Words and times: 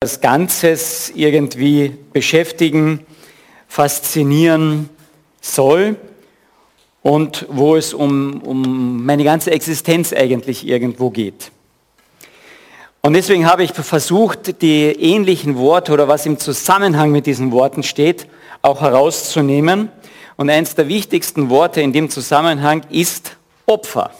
als 0.00 0.20
Ganzes 0.20 1.10
irgendwie 1.16 1.92
beschäftigen, 2.12 3.04
faszinieren 3.66 4.90
soll 5.40 5.96
und 7.02 7.46
wo 7.48 7.74
es 7.74 7.94
um, 7.94 8.40
um 8.42 9.04
meine 9.04 9.24
ganze 9.24 9.50
Existenz 9.50 10.12
eigentlich 10.12 10.64
irgendwo 10.64 11.10
geht. 11.10 11.50
Und 13.00 13.14
deswegen 13.14 13.44
habe 13.46 13.64
ich 13.64 13.72
versucht, 13.72 14.62
die 14.62 14.84
ähnlichen 14.84 15.56
Worte 15.56 15.92
oder 15.92 16.06
was 16.06 16.26
im 16.26 16.38
Zusammenhang 16.38 17.10
mit 17.10 17.26
diesen 17.26 17.50
Worten 17.50 17.82
steht, 17.82 18.28
auch 18.62 18.80
herauszunehmen. 18.80 19.90
Und 20.36 20.48
eines 20.48 20.76
der 20.76 20.86
wichtigsten 20.86 21.50
Worte 21.50 21.80
in 21.80 21.92
dem 21.92 22.08
Zusammenhang 22.08 22.82
ist 22.90 23.36
Opfer. 23.66 24.12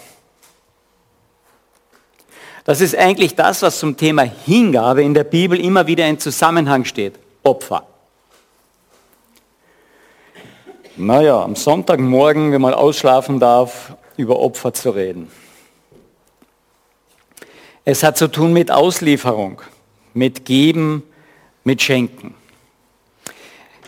Das 2.69 2.83
ist 2.83 2.95
eigentlich 2.95 3.35
das, 3.35 3.63
was 3.63 3.79
zum 3.79 3.97
Thema 3.97 4.25
Hingabe 4.25 5.03
in 5.03 5.15
der 5.15 5.25
Bibel 5.25 5.59
immer 5.59 5.87
wieder 5.87 6.07
in 6.07 6.19
Zusammenhang 6.19 6.85
steht. 6.85 7.15
Opfer. 7.43 7.87
Naja, 10.95 11.43
am 11.43 11.57
Sonntagmorgen, 11.57 12.53
wenn 12.53 12.61
man 12.61 12.75
ausschlafen 12.75 13.41
darf, 13.41 13.97
über 14.19 14.39
Opfer 14.39 14.75
zu 14.75 14.91
reden. 14.91 15.31
Es 17.87 18.03
hat 18.03 18.19
zu 18.19 18.29
tun 18.29 18.53
mit 18.53 18.71
Auslieferung, 18.71 19.63
mit 20.13 20.45
Geben, 20.45 21.05
mit 21.65 21.81
Schenken. 21.81 22.35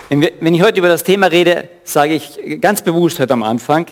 Wenn 0.09 0.55
ich 0.55 0.63
heute 0.63 0.79
über 0.79 0.89
das 0.89 1.05
Thema 1.05 1.27
rede, 1.27 1.69
sage 1.85 2.15
ich 2.15 2.63
ganz 2.63 2.81
bewusst 2.81 3.21
heute 3.21 3.35
am 3.35 3.43
Anfang, 3.43 3.89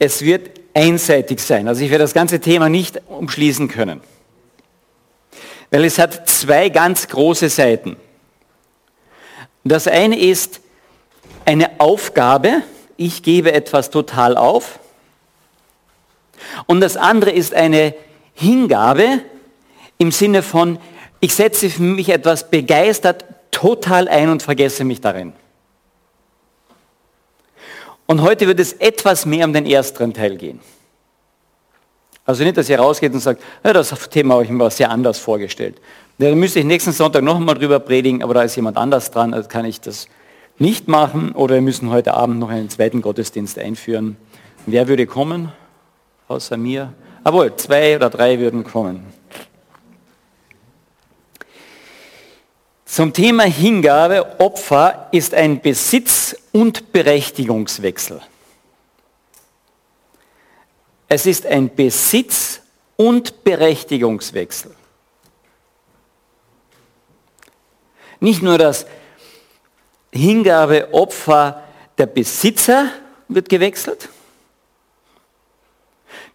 es 0.00 0.22
wird 0.22 0.50
einseitig 0.74 1.38
sein. 1.38 1.68
Also 1.68 1.84
ich 1.84 1.92
werde 1.92 2.02
das 2.02 2.12
ganze 2.12 2.40
Thema 2.40 2.68
nicht 2.68 3.00
umschließen 3.06 3.68
können. 3.68 4.00
Weil 5.72 5.86
es 5.86 5.98
hat 5.98 6.28
zwei 6.28 6.68
ganz 6.68 7.08
große 7.08 7.48
Seiten. 7.48 7.96
Das 9.64 9.88
eine 9.88 10.18
ist 10.18 10.60
eine 11.46 11.80
Aufgabe, 11.80 12.62
ich 12.98 13.22
gebe 13.22 13.52
etwas 13.52 13.90
total 13.90 14.36
auf. 14.36 14.78
Und 16.66 16.80
das 16.80 16.96
andere 16.96 17.30
ist 17.30 17.54
eine 17.54 17.94
Hingabe 18.34 19.22
im 19.96 20.12
Sinne 20.12 20.42
von, 20.42 20.78
ich 21.20 21.34
setze 21.34 21.70
für 21.70 21.82
mich 21.82 22.10
etwas 22.10 22.50
begeistert 22.50 23.24
total 23.50 24.08
ein 24.08 24.28
und 24.28 24.42
vergesse 24.42 24.84
mich 24.84 25.00
darin. 25.00 25.32
Und 28.06 28.20
heute 28.20 28.46
wird 28.46 28.60
es 28.60 28.74
etwas 28.74 29.24
mehr 29.24 29.46
um 29.46 29.54
den 29.54 29.64
ersteren 29.64 30.12
Teil 30.12 30.36
gehen. 30.36 30.60
Also 32.24 32.44
nicht, 32.44 32.56
dass 32.56 32.68
ihr 32.68 32.78
rausgeht 32.78 33.12
und 33.12 33.20
sagt, 33.20 33.42
ja, 33.64 33.72
das 33.72 33.90
Thema 34.08 34.34
habe 34.34 34.44
ich 34.44 34.50
mir 34.50 34.70
sehr 34.70 34.90
anders 34.90 35.18
vorgestellt. 35.18 35.80
Ja, 36.18 36.28
dann 36.30 36.38
müsste 36.38 36.60
ich 36.60 36.64
nächsten 36.64 36.92
Sonntag 36.92 37.22
noch 37.24 37.36
einmal 37.36 37.56
drüber 37.56 37.80
predigen, 37.80 38.22
aber 38.22 38.34
da 38.34 38.42
ist 38.42 38.54
jemand 38.54 38.76
anders 38.76 39.10
dran, 39.10 39.34
also 39.34 39.48
kann 39.48 39.64
ich 39.64 39.80
das 39.80 40.06
nicht 40.58 40.86
machen 40.86 41.32
oder 41.32 41.56
wir 41.56 41.62
müssen 41.62 41.90
heute 41.90 42.14
Abend 42.14 42.38
noch 42.38 42.50
einen 42.50 42.70
zweiten 42.70 43.02
Gottesdienst 43.02 43.58
einführen. 43.58 44.16
Wer 44.66 44.86
würde 44.86 45.06
kommen? 45.06 45.50
Außer 46.28 46.56
mir? 46.56 46.92
Jawohl, 47.24 47.56
zwei 47.56 47.96
oder 47.96 48.10
drei 48.10 48.38
würden 48.38 48.62
kommen. 48.62 49.04
Zum 52.84 53.12
Thema 53.12 53.44
Hingabe, 53.44 54.38
Opfer 54.38 55.08
ist 55.12 55.34
ein 55.34 55.60
Besitz- 55.60 56.36
und 56.52 56.92
Berechtigungswechsel. 56.92 58.20
Es 61.14 61.26
ist 61.26 61.44
ein 61.44 61.68
Besitz- 61.68 62.62
und 62.96 63.44
Berechtigungswechsel. 63.44 64.74
Nicht 68.18 68.42
nur 68.42 68.56
das 68.56 68.86
Hingabe, 70.10 70.88
Opfer 70.92 71.64
der 71.98 72.06
Besitzer 72.06 72.92
wird 73.28 73.50
gewechselt. 73.50 74.08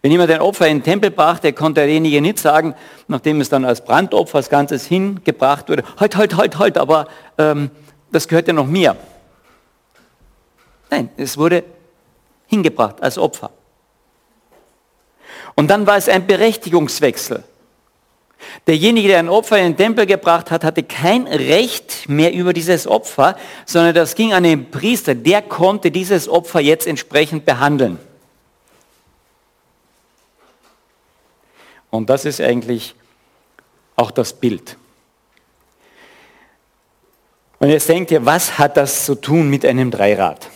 Wenn 0.00 0.12
jemand 0.12 0.30
ein 0.30 0.42
Opfer 0.42 0.68
in 0.68 0.78
den 0.78 0.84
Tempel 0.84 1.10
brachte, 1.10 1.52
konnte 1.52 1.80
derjenige 1.80 2.20
nicht 2.20 2.38
sagen, 2.38 2.76
nachdem 3.08 3.40
es 3.40 3.48
dann 3.48 3.64
als 3.64 3.84
Brandopfer 3.84 4.36
als 4.36 4.48
Ganzes 4.48 4.86
hingebracht 4.86 5.68
wurde, 5.68 5.82
halt, 5.98 6.14
halt, 6.14 6.36
halt, 6.36 6.56
halt, 6.56 6.78
aber 6.78 7.08
ähm, 7.36 7.72
das 8.12 8.28
gehört 8.28 8.46
ja 8.46 8.54
noch 8.54 8.66
mir. 8.66 8.96
Nein, 10.88 11.10
es 11.16 11.36
wurde 11.36 11.64
hingebracht 12.46 13.02
als 13.02 13.18
Opfer. 13.18 13.50
Und 15.58 15.66
dann 15.66 15.88
war 15.88 15.96
es 15.96 16.08
ein 16.08 16.24
Berechtigungswechsel. 16.24 17.42
Derjenige, 18.68 19.08
der 19.08 19.18
ein 19.18 19.28
Opfer 19.28 19.58
in 19.58 19.72
den 19.72 19.76
Tempel 19.76 20.06
gebracht 20.06 20.52
hat, 20.52 20.62
hatte 20.62 20.84
kein 20.84 21.26
Recht 21.26 22.08
mehr 22.08 22.32
über 22.32 22.52
dieses 22.52 22.86
Opfer, 22.86 23.36
sondern 23.66 23.92
das 23.92 24.14
ging 24.14 24.32
an 24.32 24.44
den 24.44 24.70
Priester. 24.70 25.16
Der 25.16 25.42
konnte 25.42 25.90
dieses 25.90 26.28
Opfer 26.28 26.60
jetzt 26.60 26.86
entsprechend 26.86 27.44
behandeln. 27.44 27.98
Und 31.90 32.08
das 32.08 32.24
ist 32.24 32.40
eigentlich 32.40 32.94
auch 33.96 34.12
das 34.12 34.34
Bild. 34.34 34.76
Und 37.58 37.70
jetzt 37.70 37.88
denkt 37.88 38.12
ihr, 38.12 38.24
was 38.24 38.60
hat 38.60 38.76
das 38.76 39.06
zu 39.06 39.16
tun 39.16 39.50
mit 39.50 39.64
einem 39.64 39.90
Dreirad? 39.90 40.50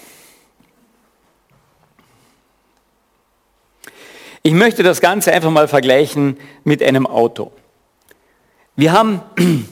Ich 4.45 4.55
möchte 4.55 4.83
das 4.83 5.01
Ganze 5.01 5.33
einfach 5.33 5.53
mal 5.53 5.69
vergleichen 5.69 6.37
mit 6.65 6.83
einem 6.83 7.07
Auto. 7.07 7.53
Wir 8.75 8.91
haben 8.91 9.21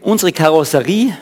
unsere 0.00 0.32
Karosserie, 0.32 1.14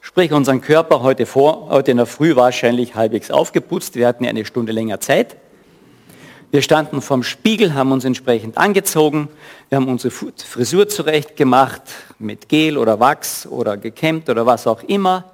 sprich 0.00 0.32
unseren 0.32 0.60
Körper 0.60 1.02
heute 1.02 1.24
vor, 1.24 1.68
heute 1.70 1.92
in 1.92 1.98
der 1.98 2.06
Früh 2.06 2.34
wahrscheinlich 2.34 2.96
halbwegs 2.96 3.30
aufgeputzt. 3.30 3.94
Wir 3.94 4.08
hatten 4.08 4.24
ja 4.24 4.30
eine 4.30 4.44
Stunde 4.44 4.72
länger 4.72 4.98
Zeit. 4.98 5.36
Wir 6.50 6.62
standen 6.62 7.00
vorm 7.00 7.22
Spiegel, 7.22 7.74
haben 7.74 7.92
uns 7.92 8.04
entsprechend 8.04 8.58
angezogen. 8.58 9.28
Wir 9.68 9.76
haben 9.76 9.86
unsere 9.86 10.10
Frisur 10.10 10.88
zurecht 10.88 11.36
gemacht 11.36 11.82
mit 12.18 12.48
Gel 12.48 12.76
oder 12.76 12.98
Wachs 12.98 13.46
oder 13.46 13.76
gekämmt 13.76 14.28
oder 14.28 14.46
was 14.46 14.66
auch 14.66 14.82
immer. 14.82 15.30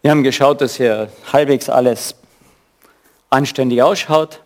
Wir 0.00 0.10
haben 0.10 0.24
geschaut, 0.24 0.60
dass 0.60 0.74
hier 0.74 1.10
halbwegs 1.32 1.68
alles 1.68 2.16
anständig 3.32 3.82
ausschaut. 3.82 4.40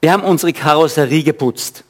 Wir 0.00 0.12
haben 0.12 0.22
unsere 0.22 0.52
Karosserie 0.52 1.22
geputzt. 1.22 1.84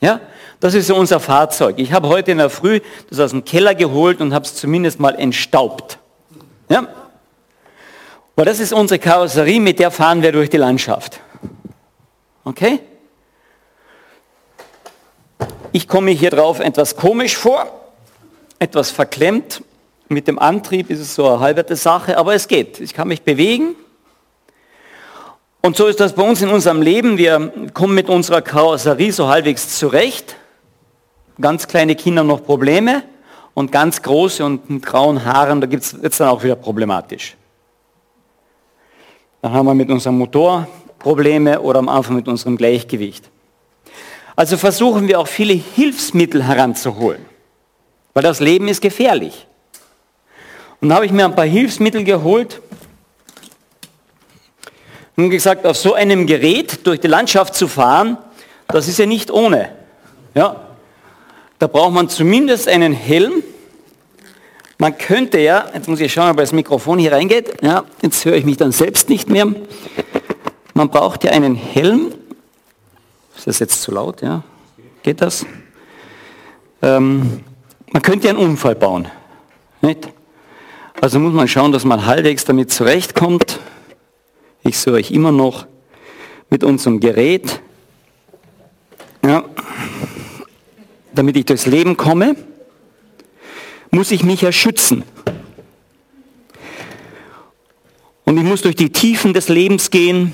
Ja, 0.00 0.20
das 0.60 0.74
ist 0.74 0.90
unser 0.90 1.20
Fahrzeug. 1.20 1.76
Ich 1.78 1.92
habe 1.92 2.08
heute 2.08 2.30
in 2.30 2.38
der 2.38 2.50
Früh 2.50 2.80
das 3.10 3.18
aus 3.18 3.30
dem 3.30 3.44
Keller 3.44 3.74
geholt 3.74 4.20
und 4.20 4.32
habe 4.32 4.44
es 4.44 4.54
zumindest 4.54 5.00
mal 5.00 5.14
entstaubt. 5.14 5.98
Ja, 6.68 6.86
weil 8.38 8.44
das 8.44 8.60
ist 8.60 8.72
unsere 8.72 9.00
Karosserie, 9.00 9.58
mit 9.58 9.80
der 9.80 9.90
fahren 9.90 10.22
wir 10.22 10.30
durch 10.30 10.48
die 10.48 10.58
Landschaft. 10.58 11.18
Okay? 12.44 12.78
Ich 15.72 15.88
komme 15.88 16.12
hier 16.12 16.30
drauf 16.30 16.60
etwas 16.60 16.94
komisch 16.94 17.36
vor, 17.36 17.66
etwas 18.60 18.92
verklemmt. 18.92 19.62
Mit 20.08 20.28
dem 20.28 20.38
Antrieb 20.38 20.88
ist 20.88 21.00
es 21.00 21.16
so 21.16 21.28
eine 21.28 21.40
halbe 21.40 21.74
Sache, 21.74 22.16
aber 22.16 22.34
es 22.34 22.46
geht. 22.46 22.78
Ich 22.78 22.94
kann 22.94 23.08
mich 23.08 23.22
bewegen. 23.22 23.74
Und 25.60 25.76
so 25.76 25.86
ist 25.86 26.00
das 26.00 26.12
bei 26.12 26.22
uns 26.22 26.40
in 26.40 26.50
unserem 26.50 26.82
Leben. 26.82 27.18
Wir 27.18 27.52
kommen 27.74 27.94
mit 27.94 28.08
unserer 28.08 28.42
Karosserie 28.42 29.12
so 29.12 29.28
halbwegs 29.28 29.78
zurecht. 29.78 30.36
Ganz 31.40 31.66
kleine 31.66 31.96
Kinder 31.96 32.22
noch 32.24 32.44
Probleme 32.44 33.02
und 33.54 33.72
ganz 33.72 34.02
große 34.02 34.44
und 34.44 34.70
mit 34.70 34.86
grauen 34.86 35.24
Haaren, 35.24 35.60
da 35.60 35.66
gibt 35.66 35.82
es 35.82 36.18
dann 36.18 36.28
auch 36.28 36.44
wieder 36.44 36.54
problematisch. 36.54 37.36
Dann 39.42 39.52
haben 39.52 39.66
wir 39.66 39.74
mit 39.74 39.90
unserem 39.90 40.18
Motor 40.18 40.68
Probleme 40.98 41.60
oder 41.60 41.80
am 41.80 41.88
Anfang 41.88 42.16
mit 42.16 42.28
unserem 42.28 42.56
Gleichgewicht. 42.56 43.28
Also 44.36 44.56
versuchen 44.56 45.08
wir 45.08 45.18
auch 45.18 45.26
viele 45.26 45.54
Hilfsmittel 45.54 46.44
heranzuholen, 46.44 47.24
weil 48.14 48.22
das 48.22 48.38
Leben 48.38 48.68
ist 48.68 48.80
gefährlich. 48.80 49.46
Und 50.80 50.90
da 50.90 50.96
habe 50.96 51.06
ich 51.06 51.12
mir 51.12 51.24
ein 51.24 51.34
paar 51.34 51.44
Hilfsmittel 51.44 52.04
geholt, 52.04 52.60
nun 55.18 55.30
gesagt, 55.30 55.66
auf 55.66 55.76
so 55.76 55.94
einem 55.94 56.28
Gerät 56.28 56.86
durch 56.86 57.00
die 57.00 57.08
Landschaft 57.08 57.56
zu 57.56 57.66
fahren, 57.66 58.18
das 58.68 58.86
ist 58.86 59.00
ja 59.00 59.06
nicht 59.06 59.32
ohne. 59.32 59.70
Ja? 60.32 60.68
Da 61.58 61.66
braucht 61.66 61.92
man 61.92 62.08
zumindest 62.08 62.68
einen 62.68 62.92
Helm. 62.92 63.42
Man 64.78 64.96
könnte 64.96 65.40
ja, 65.40 65.66
jetzt 65.74 65.88
muss 65.88 65.98
ich 65.98 66.12
schauen, 66.12 66.30
ob 66.30 66.36
das 66.36 66.52
Mikrofon 66.52 67.00
hier 67.00 67.10
reingeht. 67.10 67.60
Ja, 67.62 67.82
jetzt 68.00 68.24
höre 68.24 68.36
ich 68.36 68.44
mich 68.44 68.58
dann 68.58 68.70
selbst 68.70 69.08
nicht 69.08 69.28
mehr. 69.28 69.46
Man 70.74 70.88
braucht 70.88 71.24
ja 71.24 71.32
einen 71.32 71.56
Helm. 71.56 72.14
Ist 73.36 73.48
das 73.48 73.58
jetzt 73.58 73.82
zu 73.82 73.90
laut? 73.90 74.22
Ja? 74.22 74.44
Geht 75.02 75.20
das? 75.20 75.44
Ähm, 76.80 77.40
man 77.90 78.02
könnte 78.02 78.28
ja 78.28 78.34
einen 78.34 78.38
Unfall 78.38 78.76
bauen. 78.76 79.08
Nicht? 79.80 80.10
Also 81.00 81.18
muss 81.18 81.34
man 81.34 81.48
schauen, 81.48 81.72
dass 81.72 81.84
man 81.84 82.06
halbwegs 82.06 82.44
damit 82.44 82.70
zurechtkommt. 82.70 83.58
Ich 84.68 84.76
sehe 84.76 84.92
euch 84.92 85.12
immer 85.12 85.32
noch 85.32 85.66
mit 86.50 86.62
unserem 86.62 87.00
Gerät. 87.00 87.62
Ja. 89.24 89.44
damit 91.14 91.38
ich 91.38 91.46
durchs 91.46 91.64
Leben 91.64 91.96
komme, 91.96 92.36
muss 93.90 94.10
ich 94.10 94.24
mich 94.24 94.42
ja 94.42 94.52
schützen. 94.52 95.04
Und 98.24 98.36
ich 98.36 98.44
muss 98.44 98.60
durch 98.60 98.76
die 98.76 98.92
Tiefen 98.92 99.32
des 99.32 99.48
Lebens 99.48 99.90
gehen 99.90 100.32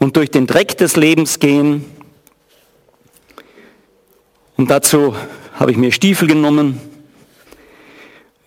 und 0.00 0.16
durch 0.16 0.32
den 0.32 0.48
Dreck 0.48 0.76
des 0.76 0.96
Lebens 0.96 1.38
gehen. 1.38 1.84
Und 4.56 4.70
dazu 4.70 5.14
habe 5.54 5.70
ich 5.70 5.76
mir 5.76 5.92
Stiefel 5.92 6.26
genommen. 6.26 6.80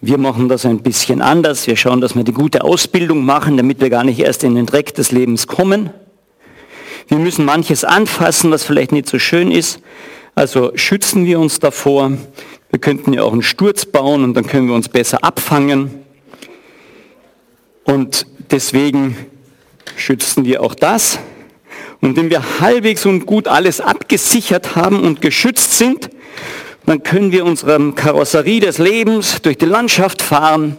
Wir 0.01 0.17
machen 0.17 0.47
das 0.47 0.65
ein 0.65 0.79
bisschen 0.79 1.21
anders. 1.21 1.67
Wir 1.67 1.75
schauen, 1.75 1.99
dass 1.99 2.15
wir 2.15 2.23
die 2.23 2.31
gute 2.31 2.63
Ausbildung 2.63 3.25
machen, 3.25 3.57
damit 3.57 3.81
wir 3.81 3.89
gar 3.89 4.05
nicht 4.05 4.19
erst 4.19 4.45
in 4.45 4.55
den 4.55 4.65
Dreck 4.65 4.93
des 4.95 5.11
Lebens 5.11 5.45
kommen. 5.45 5.89
Wir 7.09 7.17
müssen 7.17 7.43
manches 7.43 7.83
anfassen, 7.83 8.49
was 8.49 8.63
vielleicht 8.63 8.93
nicht 8.93 9.09
so 9.09 9.19
schön 9.19 9.51
ist. 9.51 9.81
Also 10.35 10.71
schützen 10.75 11.25
wir 11.25 11.37
uns 11.37 11.59
davor. 11.59 12.13
Wir 12.69 12.79
könnten 12.79 13.11
ja 13.11 13.23
auch 13.23 13.33
einen 13.33 13.41
Sturz 13.41 13.85
bauen 13.85 14.23
und 14.23 14.35
dann 14.35 14.47
können 14.47 14.69
wir 14.69 14.75
uns 14.75 14.87
besser 14.87 15.21
abfangen. 15.21 15.91
Und 17.83 18.25
deswegen 18.51 19.17
schützen 19.97 20.45
wir 20.45 20.63
auch 20.63 20.75
das. 20.75 21.19
Und 21.99 22.15
wenn 22.15 22.29
wir 22.29 22.61
halbwegs 22.61 23.05
und 23.05 23.25
gut 23.25 23.49
alles 23.49 23.81
abgesichert 23.81 24.77
haben 24.77 25.03
und 25.03 25.19
geschützt 25.21 25.77
sind, 25.77 26.09
dann 26.85 27.03
können 27.03 27.31
wir 27.31 27.45
unserem 27.45 27.95
Karosserie 27.95 28.59
des 28.59 28.77
Lebens 28.77 29.41
durch 29.41 29.57
die 29.57 29.65
Landschaft 29.65 30.21
fahren 30.21 30.77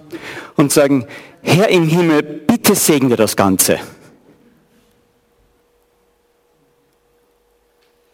und 0.56 0.73
sagen, 0.73 1.06
Herr 1.43 1.69
im 1.69 1.88
Himmel, 1.88 2.23
bitte 2.23 2.75
segne 2.75 3.17
das 3.17 3.37
Ganze. 3.37 3.79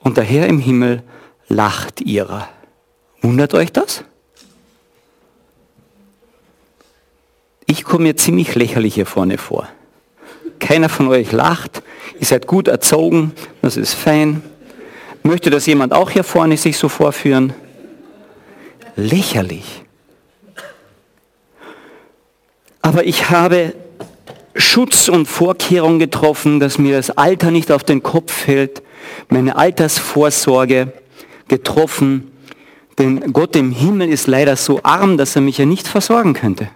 Und 0.01 0.17
der 0.17 0.25
Herr 0.25 0.47
im 0.47 0.61
Himmel 0.61 1.03
lacht 1.49 2.01
ihrer. 2.01 2.49
Wundert 3.23 3.55
euch 3.55 3.73
das? 3.73 4.05
Ich 7.67 7.83
komme 7.83 8.05
mir 8.05 8.17
ziemlich 8.17 8.55
lächerlich 8.55 8.95
hier 8.95 9.07
vorne 9.07 9.39
vor. 9.39 9.69
Keiner 10.61 10.89
von 10.89 11.09
euch 11.09 11.33
lacht, 11.33 11.83
ihr 12.21 12.27
seid 12.27 12.47
gut 12.47 12.69
erzogen, 12.69 13.33
das 13.63 13.77
ist 13.77 13.95
fein. 13.95 14.43
Möchte 15.25 15.51
das 15.51 15.67
jemand 15.67 15.93
auch 15.93 16.11
hier 16.11 16.23
vorne 16.23 16.57
sich 16.57 16.79
so 16.79 16.89
vorführen? 16.89 17.53
Lächerlich. 18.97 19.83
Aber 22.81 23.05
ich 23.05 23.31
habe 23.31 23.75
Schutz 24.55 25.09
und 25.09 25.27
Vorkehrungen 25.27 25.99
getroffen, 25.99 26.61
dass 26.61 26.79
mir 26.79 26.97
das 26.97 27.11
Alter 27.11 27.51
nicht 27.51 27.71
auf 27.71 27.85
den 27.85 28.03
Kopf 28.03 28.33
fällt, 28.33 28.83
meine 29.29 29.57
Altersvorsorge 29.57 30.93
getroffen, 31.49 32.31
denn 32.99 33.33
Gott 33.33 33.55
im 33.57 33.71
Himmel 33.71 34.09
ist 34.09 34.27
leider 34.27 34.57
so 34.57 34.81
arm, 34.83 35.19
dass 35.19 35.37
er 35.37 35.43
mich 35.43 35.59
ja 35.59 35.67
nicht 35.67 35.87
versorgen 35.87 36.33
könnte. 36.33 36.71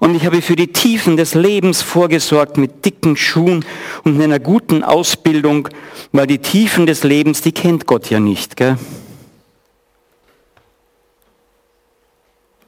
Und 0.00 0.14
ich 0.14 0.24
habe 0.24 0.40
für 0.40 0.56
die 0.56 0.72
Tiefen 0.72 1.18
des 1.18 1.34
Lebens 1.34 1.82
vorgesorgt 1.82 2.56
mit 2.56 2.84
dicken 2.86 3.16
Schuhen 3.16 3.64
und 4.02 4.20
einer 4.20 4.40
guten 4.40 4.82
Ausbildung, 4.82 5.68
weil 6.10 6.26
die 6.26 6.38
Tiefen 6.38 6.86
des 6.86 7.04
Lebens, 7.04 7.42
die 7.42 7.52
kennt 7.52 7.86
Gott 7.86 8.08
ja 8.08 8.18
nicht. 8.18 8.56
Gell? 8.56 8.78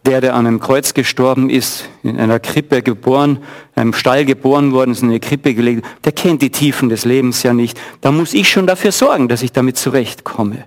Der, 0.05 0.21
der 0.21 0.35
an 0.35 0.47
einem 0.47 0.59
Kreuz 0.59 0.95
gestorben 0.95 1.49
ist, 1.49 1.89
in 2.03 2.19
einer 2.19 2.41
Krippe 2.41 2.83
geboren, 2.83 3.39
in 3.77 3.83
einem 3.83 3.93
Stall 3.93 4.25
geboren 4.25 4.73
worden 4.73 4.91
ist, 4.91 5.03
in 5.03 5.11
eine 5.11 5.21
Krippe 5.21 5.55
gelegt, 5.55 5.87
der 6.05 6.11
kennt 6.11 6.43
die 6.43 6.51
Tiefen 6.51 6.89
des 6.89 7.05
Lebens 7.05 7.45
ja 7.45 7.53
nicht. 7.53 7.81
Da 8.01 8.11
muss 8.11 8.35
ich 8.35 8.49
schon 8.51 8.67
dafür 8.67 8.91
sorgen, 8.91 9.29
dass 9.29 9.43
ich 9.43 9.53
damit 9.53 9.77
zurechtkomme 9.77 10.65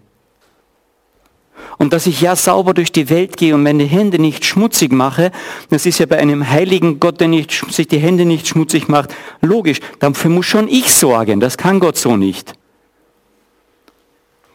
und 1.77 1.93
dass 1.93 2.07
ich 2.07 2.21
ja 2.21 2.35
sauber 2.35 2.73
durch 2.73 2.91
die 2.91 3.09
Welt 3.09 3.37
gehe 3.37 3.53
und 3.53 3.63
meine 3.63 3.83
Hände 3.83 4.19
nicht 4.19 4.45
schmutzig 4.45 4.91
mache, 4.91 5.31
das 5.69 5.85
ist 5.85 5.99
ja 5.99 6.05
bei 6.05 6.17
einem 6.17 6.49
heiligen 6.49 6.99
Gott, 6.99 7.19
der 7.19 7.27
nicht, 7.27 7.51
sich 7.73 7.87
die 7.87 7.99
Hände 7.99 8.25
nicht 8.25 8.47
schmutzig 8.47 8.87
macht, 8.87 9.13
logisch, 9.41 9.79
dafür 9.99 10.31
muss 10.31 10.45
schon 10.45 10.67
ich 10.67 10.93
sorgen, 10.93 11.39
das 11.39 11.57
kann 11.57 11.79
Gott 11.79 11.97
so 11.97 12.17
nicht. 12.17 12.53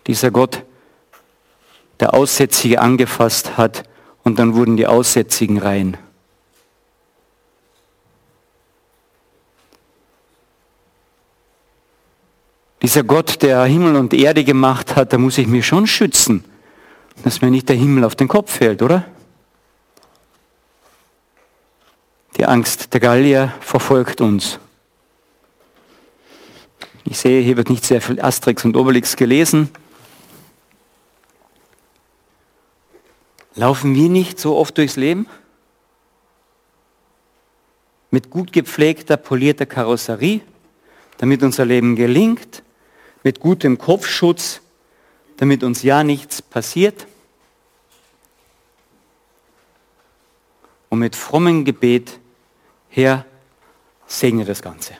Dieser 0.07 0.31
Gott, 0.31 0.65
der 2.01 2.15
Aussätzige 2.15 2.81
angefasst 2.81 3.57
hat 3.59 3.85
und 4.25 4.39
dann 4.39 4.55
wurden 4.55 4.77
die 4.77 4.87
Aussätzigen 4.87 5.59
rein. 5.59 5.97
Dieser 12.83 13.03
Gott, 13.03 13.43
der 13.43 13.65
Himmel 13.65 13.97
und 13.97 14.15
Erde 14.15 14.43
gemacht 14.43 14.97
hat, 14.97 15.13
da 15.13 15.19
muss 15.19 15.37
ich 15.37 15.47
mir 15.47 15.63
schon 15.63 15.87
schützen 15.87 16.45
dass 17.23 17.41
mir 17.41 17.51
nicht 17.51 17.69
der 17.69 17.77
Himmel 17.77 18.05
auf 18.05 18.17
den 18.17 18.29
Kopf 18.29 18.57
fällt, 18.57 18.83
oder? 18.83 19.05
Die 22.37 22.47
Angst 22.47 22.95
der 22.95 23.01
Gallier 23.01 23.55
verfolgt 23.61 24.21
uns. 24.21 24.59
Ich 27.05 27.19
sehe, 27.19 27.43
hier 27.43 27.57
wird 27.57 27.71
nicht 27.71 27.85
sehr 27.85 28.01
viel 28.01 28.21
Asterix 28.21 28.65
und 28.65 28.77
Obelix 28.77 29.17
gelesen. 29.17 29.71
Laufen 33.61 33.95
wir 33.95 34.09
nicht 34.09 34.41
so 34.41 34.57
oft 34.57 34.79
durchs 34.79 34.97
Leben? 34.97 35.27
Mit 38.11 38.31
gut 38.31 38.55
gepflegter, 38.55 39.19
polierter 39.19 39.67
Karosserie, 39.67 40.41
damit 41.19 41.43
unser 41.43 41.67
Leben 41.67 41.95
gelingt, 41.95 42.63
mit 43.23 43.39
gutem 43.39 43.77
Kopfschutz, 43.77 44.63
damit 45.37 45.63
uns 45.63 45.83
ja 45.83 46.03
nichts 46.03 46.41
passiert. 46.41 47.07
Und 50.89 51.01
mit 51.01 51.15
frommem 51.15 51.67
Gebet, 51.67 52.19
Herr, 52.89 53.27
segne 54.07 54.47
das 54.47 54.63
Ganze. 54.63 54.95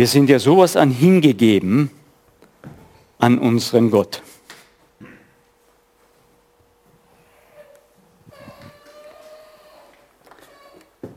Wir 0.00 0.06
sind 0.06 0.30
ja 0.30 0.38
sowas 0.38 0.76
an 0.78 0.90
hingegeben 0.90 1.90
an 3.18 3.38
unseren 3.38 3.90
Gott. 3.90 4.22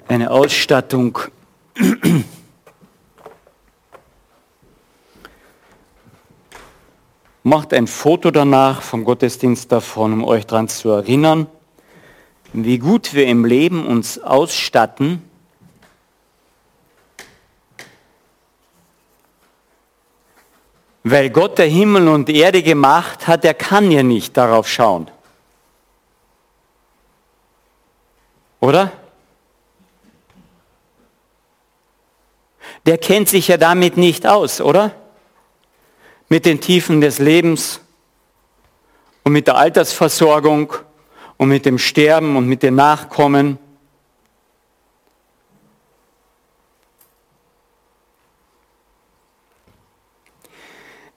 Eine 0.09 0.31
Ausstattung 0.31 1.17
Macht 7.43 7.73
ein 7.73 7.87
Foto 7.87 8.31
danach 8.31 8.81
vom 8.81 9.05
Gottesdienst 9.05 9.71
davon, 9.71 10.11
um 10.11 10.25
euch 10.25 10.45
daran 10.45 10.67
zu 10.67 10.89
erinnern, 10.89 11.47
wie 12.51 12.79
gut 12.79 13.13
wir 13.13 13.27
im 13.27 13.45
Leben 13.45 13.87
uns 13.87 14.19
ausstatten, 14.19 15.21
weil 21.03 21.29
Gott 21.29 21.57
der 21.57 21.67
Himmel 21.67 22.07
und 22.07 22.29
Erde 22.29 22.63
gemacht 22.63 23.27
hat, 23.27 23.45
er 23.45 23.53
kann 23.53 23.91
ja 23.91 24.03
nicht 24.03 24.37
darauf 24.37 24.67
schauen. 24.67 25.09
Oder? 28.59 28.91
Der 32.85 32.97
kennt 32.97 33.29
sich 33.29 33.47
ja 33.47 33.57
damit 33.57 33.97
nicht 33.97 34.25
aus, 34.25 34.61
oder? 34.61 34.95
mit 36.33 36.47
den 36.47 36.59
Tiefen 36.59 36.99
des 36.99 37.19
Lebens 37.19 37.79
und 39.23 39.33
mit 39.33 39.45
der 39.45 39.55
Altersversorgung 39.55 40.73
und 41.37 41.47
mit 41.47 41.63
dem 41.63 41.77
Sterben 41.77 42.35
und 42.35 42.47
mit 42.47 42.63
den 42.63 42.73
Nachkommen. 42.73 43.59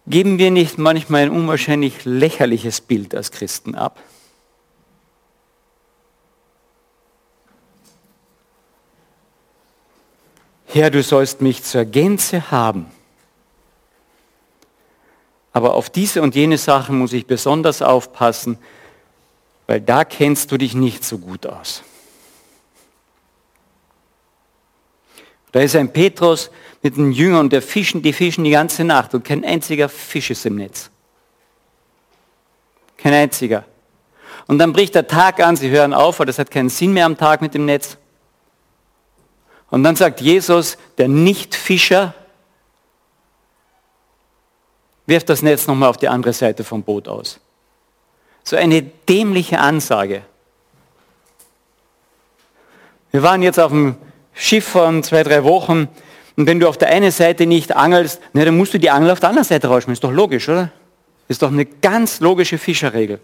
Geben 0.09 0.39
wir 0.39 0.53
nicht 0.53 0.79
manchmal 0.79 1.23
ein 1.23 1.31
unwahrscheinlich 1.31 2.05
lächerliches 2.05 2.81
Bild 2.81 3.15
als 3.15 3.33
Christen 3.33 3.75
ab? 3.75 4.01
Herr, 10.67 10.91
du 10.91 11.03
sollst 11.03 11.41
mich 11.41 11.65
zur 11.65 11.85
Gänze 11.85 12.51
haben. 12.51 12.87
Aber 15.53 15.75
auf 15.75 15.91
diese 15.91 16.23
und 16.23 16.35
jene 16.35 16.59
Sachen 16.59 16.99
muss 16.99 17.13
ich 17.13 17.27
besonders 17.27 17.81
aufpassen, 17.83 18.59
weil 19.67 19.81
da 19.81 20.05
kennst 20.05 20.53
du 20.53 20.59
dich 20.59 20.75
nicht 20.75 21.03
so 21.03 21.19
gut 21.19 21.47
aus. 21.47 21.83
Da 25.51 25.61
ist 25.61 25.75
ein 25.75 25.93
Petrus 25.93 26.51
mit 26.87 26.97
einem 26.97 27.11
Jünger 27.11 27.41
und 27.41 27.53
der 27.53 27.63
fischen, 27.63 28.01
die 28.01 28.13
fischen 28.13 28.45
die 28.45 28.53
ganze 28.53 28.85
Nacht 28.85 29.13
und 29.13 29.25
kein 29.25 29.45
einziger 29.45 29.89
Fisch 29.89 30.31
ist 30.31 30.47
im 30.47 30.55
Netz. 30.55 30.89
Kein 32.97 33.13
einziger. 33.13 33.65
Und 34.47 34.59
dann 34.59 34.73
bricht 34.73 34.95
der 34.95 35.09
Tag 35.09 35.41
an, 35.41 35.57
sie 35.57 35.69
hören 35.69 35.93
auf, 35.93 36.21
weil 36.21 36.27
das 36.27 36.39
hat 36.39 36.49
keinen 36.49 36.69
Sinn 36.69 36.93
mehr 36.93 37.05
am 37.07 37.17
Tag 37.17 37.43
mit 37.43 37.55
dem 37.55 37.65
Netz. 37.65 37.97
Und 39.69 39.83
dann 39.83 39.97
sagt 39.97 40.21
Jesus, 40.21 40.79
der 40.97 41.09
Nicht-Fischer 41.09 42.15
wirft 45.07 45.29
das 45.29 45.43
Netz 45.43 45.67
nochmal 45.67 45.89
auf 45.89 45.97
die 45.97 46.09
andere 46.09 46.35
Seite 46.35 46.63
vom 46.63 46.85
Boot 46.85 47.09
aus. 47.09 47.41
So 48.45 48.55
eine 48.55 48.81
dämliche 48.83 49.59
Ansage. 49.59 50.23
Wir 53.11 53.25
waren 53.25 53.43
jetzt 53.43 53.59
auf 53.59 53.73
dem 53.73 53.97
Schiff 54.35 54.69
von 54.69 55.03
zwei, 55.03 55.25
drei 55.25 55.43
Wochen 55.43 55.89
und 56.37 56.47
wenn 56.47 56.61
du 56.61 56.69
auf 56.69 56.77
der 56.77 56.89
einen 56.89 57.11
Seite 57.11 57.47
nicht 57.47 57.75
angelst, 57.75 58.21
ne, 58.35 58.45
dann 58.45 58.57
musst 58.57 58.75
du 58.75 58.79
die 58.79 58.91
Angel 58.91 59.11
auf 59.11 59.21
der 59.21 59.31
anderen 59.31 59.47
Seite 59.47 59.69
rausschmeißen. 59.69 59.95
Ist 59.95 60.05
doch 60.05 60.13
logisch, 60.13 60.49
oder? 60.49 60.71
Ist 61.29 61.43
doch 61.43 61.51
eine 61.51 61.65
ganz 61.65 62.21
logische 62.21 62.59
Fischerregel. 62.59 63.21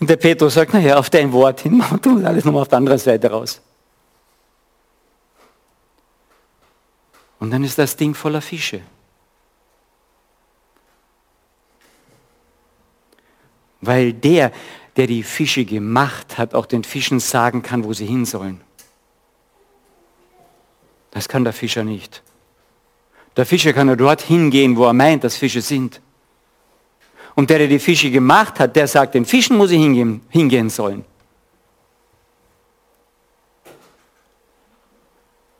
Und 0.00 0.10
der 0.10 0.16
Petrus 0.16 0.54
sagt, 0.54 0.74
naja, 0.74 0.98
auf 0.98 1.10
dein 1.10 1.32
Wort 1.32 1.60
hin, 1.60 1.82
wir 2.02 2.26
alles 2.26 2.44
nochmal 2.44 2.62
auf 2.62 2.68
der 2.68 2.78
anderen 2.78 2.98
Seite 2.98 3.30
raus. 3.30 3.60
Und 7.38 7.50
dann 7.50 7.62
ist 7.64 7.78
das 7.78 7.96
Ding 7.96 8.14
voller 8.14 8.40
Fische. 8.40 8.80
Weil 13.82 14.14
der, 14.14 14.50
der 14.96 15.06
die 15.06 15.22
Fische 15.22 15.64
gemacht 15.64 16.38
hat, 16.38 16.54
auch 16.54 16.66
den 16.66 16.84
Fischen 16.84 17.20
sagen 17.20 17.62
kann, 17.62 17.84
wo 17.84 17.92
sie 17.92 18.06
hin 18.06 18.24
sollen. 18.24 18.60
Das 21.10 21.28
kann 21.28 21.44
der 21.44 21.52
Fischer 21.52 21.84
nicht. 21.84 22.22
Der 23.36 23.46
Fischer 23.46 23.72
kann 23.72 23.88
nur 23.88 23.96
dort 23.96 24.20
hingehen, 24.22 24.76
wo 24.76 24.84
er 24.84 24.92
meint, 24.92 25.24
dass 25.24 25.36
Fische 25.36 25.60
sind. 25.60 26.00
Und 27.34 27.50
der, 27.50 27.58
der 27.58 27.68
die 27.68 27.80
Fische 27.80 28.10
gemacht 28.10 28.60
hat, 28.60 28.76
der 28.76 28.86
sagt, 28.86 29.14
den 29.14 29.24
Fischen 29.24 29.56
muss 29.56 29.72
ich 29.72 29.80
hingehen, 29.80 30.20
hingehen 30.28 30.70
sollen. 30.70 31.04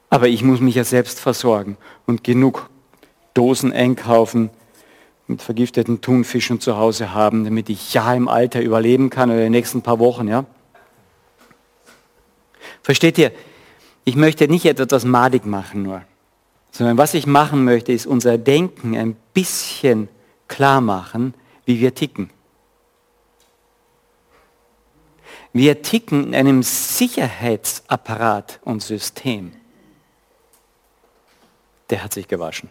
Aber 0.09 0.29
ich 0.29 0.45
muss 0.45 0.61
mich 0.61 0.77
ja 0.77 0.85
selbst 0.85 1.19
versorgen 1.19 1.77
und 2.07 2.23
genug 2.23 2.71
Dosen 3.35 3.73
einkaufen, 3.73 4.51
mit 5.27 5.43
vergifteten 5.43 6.01
Thunfischen 6.01 6.61
zu 6.61 6.77
Hause 6.77 7.15
haben, 7.15 7.45
damit 7.45 7.69
ich 7.71 7.95
ja 7.95 8.15
im 8.15 8.29
Alter 8.29 8.61
überleben 8.61 9.11
kann 9.11 9.31
oder 9.31 9.39
in 9.39 9.45
den 9.45 9.53
nächsten 9.53 9.83
paar 9.83 9.99
Wochen, 9.99 10.29
ja? 10.29 10.45
Versteht 12.83 13.17
ihr? 13.19 13.33
Ich 14.05 14.17
möchte 14.17 14.49
nicht 14.49 14.67
etwas 14.67 15.05
madig 15.05 15.47
machen 15.47 15.83
nur, 15.83 16.03
sondern 16.71 16.99
was 16.99 17.15
ich 17.15 17.27
machen 17.27 17.65
möchte, 17.65 17.93
ist 17.93 18.07
unser 18.07 18.37
Denken 18.37 18.97
ein 18.97 19.17
bisschen 19.33 20.09
klar 20.49 20.83
machen, 20.83 21.33
wie 21.65 21.81
wir 21.81 21.95
ticken. 21.95 22.29
Wir 25.55 25.81
ticken 25.83 26.29
in 26.29 26.35
einem 26.35 26.63
Sicherheitsapparat 26.63 28.61
und 28.65 28.83
System 28.83 29.53
der 31.91 32.03
hat 32.03 32.13
sich 32.13 32.29
gewaschen. 32.29 32.71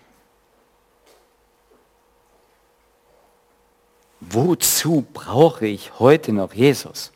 Wozu 4.30 5.06
brauche 5.14 5.66
ich 5.68 6.00
heute 6.00 6.34
noch 6.34 6.54
Jesus? 6.54 7.12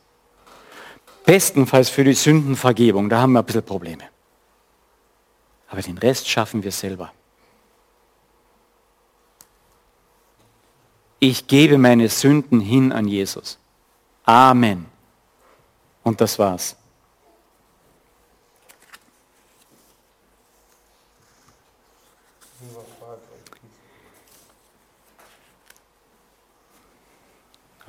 Bestenfalls 1.26 1.90
für 1.90 2.04
die 2.04 2.14
Sündenvergebung, 2.14 3.10
da 3.10 3.22
haben 3.22 3.34
wir 3.34 3.40
ein 3.40 3.46
bisschen 3.46 3.64
Probleme. 3.64 4.04
Aber 5.70 5.82
den 5.82 5.98
Rest 5.98 6.30
schaffen 6.30 6.64
wir 6.64 6.72
selber. 6.72 7.12
Ich 11.20 11.48
gebe 11.48 11.78
meine 11.78 12.10
Sünden 12.10 12.60
hin 12.60 12.92
an 12.92 13.08
Jesus. 13.08 13.58
Amen. 14.24 14.86
Und 16.04 16.22
das 16.22 16.38
war's. 16.38 16.76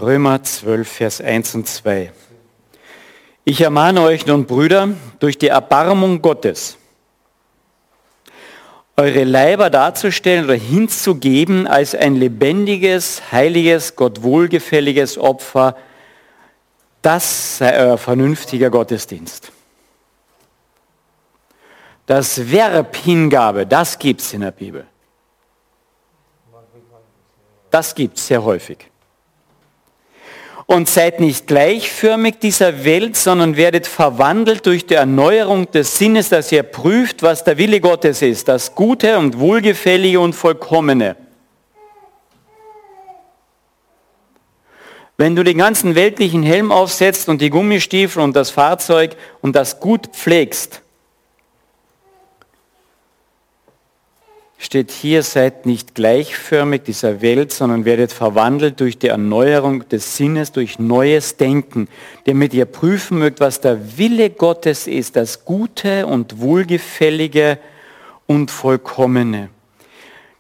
Römer 0.01 0.41
12, 0.45 0.89
Vers 0.89 1.21
1 1.21 1.57
und 1.57 1.67
2. 1.67 2.13
Ich 3.45 3.61
ermahne 3.61 4.03
euch 4.03 4.27
nun, 4.27 4.47
Brüder, 4.47 4.91
durch 5.19 5.39
die 5.39 5.49
Erbarmung 5.49 6.23
Gottes, 6.23 6.79
eure 8.97 9.25
Leiber 9.25 9.71
darzustellen 9.71 10.45
oder 10.45 10.55
hinzugeben 10.55 11.67
als 11.67 11.97
ein 11.97 12.15
lebendiges, 12.15 13.33
heiliges, 13.33 13.97
Gott 13.97 14.23
wohlgefälliges 14.23 15.19
Opfer. 15.19 15.77
Das 17.03 17.59
sei 17.59 17.77
euer 17.77 17.99
vernünftiger 17.99 18.71
Gottesdienst. 18.71 19.51
Das 22.07 22.51
Verb 22.51 22.95
Hingabe, 22.95 23.67
das 23.67 23.99
gibt 23.99 24.21
es 24.21 24.33
in 24.33 24.43
der 24.43 24.53
Bibel. 24.53 24.87
Das 27.71 27.95
gibt 27.95 28.17
es 28.17 28.29
sehr 28.29 28.45
häufig 28.45 28.89
und 30.71 30.87
seid 30.87 31.19
nicht 31.19 31.47
gleichförmig 31.47 32.41
dieser 32.41 32.85
Welt, 32.85 33.17
sondern 33.17 33.57
werdet 33.57 33.87
verwandelt 33.87 34.67
durch 34.67 34.85
die 34.85 34.95
Erneuerung 34.95 35.71
des 35.71 35.97
Sinnes, 35.97 36.29
dass 36.29 36.53
ihr 36.53 36.63
prüft, 36.63 37.23
was 37.23 37.43
der 37.43 37.57
Wille 37.57 37.81
Gottes 37.81 38.21
ist, 38.21 38.49
das 38.49 38.75
Gute 38.75 39.17
und 39.17 39.39
Wohlgefällige 39.39 40.21
und 40.21 40.35
Vollkommene. 40.35 41.17
Wenn 45.17 45.35
du 45.35 45.43
den 45.43 45.57
ganzen 45.57 45.95
weltlichen 45.95 46.43
Helm 46.43 46.71
aufsetzt 46.71 47.31
und 47.31 47.41
die 47.41 47.49
Gummistiefel 47.49 48.23
und 48.23 48.37
das 48.37 48.51
Fahrzeug 48.51 49.17
und 49.41 49.57
das 49.57 49.81
gut 49.81 50.09
pflegst, 50.09 50.83
steht 54.59 54.91
hier, 54.91 55.23
seid 55.23 55.67
nicht 55.67 55.95
gleichförmig 55.95 56.83
dieser 56.83 57.23
Welt, 57.23 57.53
sondern 57.53 57.85
werdet 57.85 58.13
verwandelt 58.13 58.81
durch 58.81 58.99
die 58.99 59.07
Erneuerung 59.07 59.89
des 59.89 60.17
Sinnes, 60.17 60.51
durch 60.51 60.81
neues 60.81 61.37
Denken, 61.37 61.89
damit 62.25 62.53
ihr 62.53 62.65
prüfen 62.65 63.21
mögt, 63.21 63.39
was 63.39 63.61
der 63.61 63.97
Wille 63.97 64.31
Gottes 64.31 64.89
ist, 64.89 65.15
das 65.15 65.45
Gute 65.45 66.07
und 66.07 66.41
Wohlgefällige 66.41 67.59
und 68.27 68.51
Vollkommene. 68.51 69.49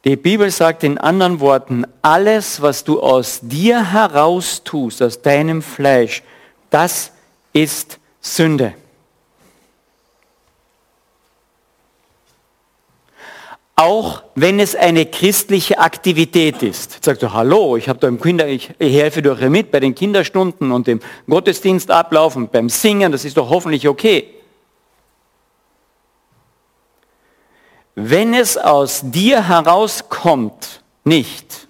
Die 0.04 0.16
Bibel 0.16 0.50
sagt 0.50 0.84
in 0.84 0.98
anderen 0.98 1.38
Worten, 1.38 1.84
alles, 2.02 2.60
was 2.60 2.82
du 2.82 3.00
aus 3.00 3.40
dir 3.42 3.92
heraus 3.92 4.62
tust, 4.64 5.00
aus 5.00 5.22
deinem 5.22 5.62
Fleisch, 5.62 6.22
das 6.70 7.12
ist 7.52 7.98
Sünde. 8.20 8.74
Auch 13.78 14.24
wenn 14.34 14.58
es 14.58 14.74
eine 14.74 15.06
christliche 15.06 15.78
Aktivität 15.78 16.64
ist. 16.64 16.94
Jetzt 16.94 17.04
sagst 17.04 17.22
du, 17.22 17.32
hallo, 17.32 17.76
ich 17.76 17.88
habe 17.88 18.08
im 18.08 18.20
Kinder, 18.20 18.48
ich, 18.48 18.70
helfe 18.80 19.22
doch 19.22 19.38
mit 19.38 19.70
bei 19.70 19.78
den 19.78 19.94
Kinderstunden 19.94 20.72
und 20.72 20.88
dem 20.88 20.98
Gottesdienstablauf 21.28 22.34
und 22.34 22.50
beim 22.50 22.68
Singen, 22.68 23.12
das 23.12 23.24
ist 23.24 23.36
doch 23.36 23.48
hoffentlich 23.48 23.86
okay. 23.86 24.34
Wenn 27.94 28.34
es 28.34 28.58
aus 28.58 29.02
dir 29.04 29.46
herauskommt, 29.46 30.82
nicht, 31.04 31.67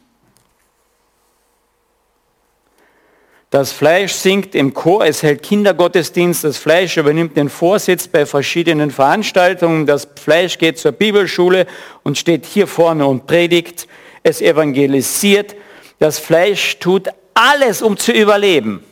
Das 3.51 3.73
Fleisch 3.73 4.13
singt 4.13 4.55
im 4.55 4.75
Chor, 4.75 5.07
es 5.07 5.23
hält 5.23 5.43
Kindergottesdienst, 5.43 6.45
das 6.45 6.59
Fleisch 6.59 6.99
übernimmt 6.99 7.35
den 7.37 7.49
Vorsitz 7.49 8.07
bei 8.07 8.27
verschiedenen 8.27 8.91
Veranstaltungen, 8.91 9.87
das 9.87 10.07
Fleisch 10.17 10.59
geht 10.59 10.79
zur 10.79 10.93
Bibelschule 10.93 11.67
und 12.03 12.19
steht 12.19 12.45
hier 12.45 12.67
vorne 12.67 13.07
und 13.07 13.27
predigt, 13.27 13.89
es 14.23 14.43
evangelisiert, 14.43 15.57
das 15.99 16.19
Fleisch 16.19 16.79
tut 16.79 17.09
alles, 17.33 17.81
um 17.81 17.97
zu 17.97 18.13
überleben. 18.13 18.85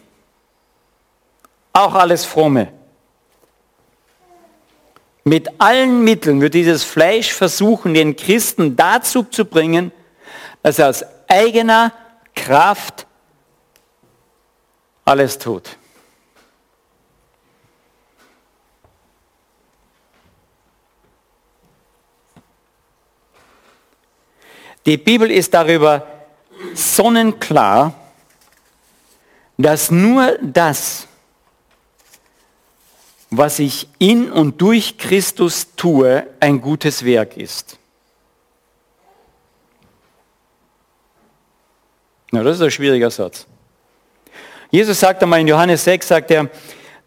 Auch 1.75 1.95
alles 1.95 2.25
Fromme. 2.25 2.73
Mit 5.25 5.51
allen 5.59 6.03
Mitteln 6.03 6.41
wird 6.41 6.55
dieses 6.55 6.83
Fleisch 6.83 7.33
versuchen, 7.33 7.93
den 7.93 8.17
Christen 8.17 8.75
dazu 8.75 9.25
zu 9.25 9.45
bringen, 9.45 9.93
dass 10.63 10.79
er 10.79 10.89
aus 10.89 11.05
eigener 11.29 11.93
Kraft 12.35 13.06
alles 15.07 15.39
tut. 15.39 15.79
Die 24.85 24.97
Bibel 24.97 25.31
ist 25.31 25.55
darüber 25.55 26.07
sonnenklar, 26.75 27.95
dass 29.57 29.91
nur 29.91 30.39
das, 30.43 31.09
was 33.31 33.59
ich 33.59 33.89
in 33.99 34.31
und 34.31 34.61
durch 34.61 34.99
Christus 34.99 35.75
tue, 35.75 36.27
ein 36.41 36.61
gutes 36.61 37.05
Werk 37.05 37.37
ist. 37.37 37.79
Na, 42.31 42.43
das 42.43 42.57
ist 42.57 42.63
ein 42.63 42.71
schwieriger 42.71 43.11
Satz. 43.11 43.47
Jesus 44.77 45.01
sagt 45.01 45.23
einmal 45.23 45.41
in 45.41 45.49
Johannes 45.49 45.85
6, 45.85 46.07
sagt 46.07 46.31
er, 46.31 46.51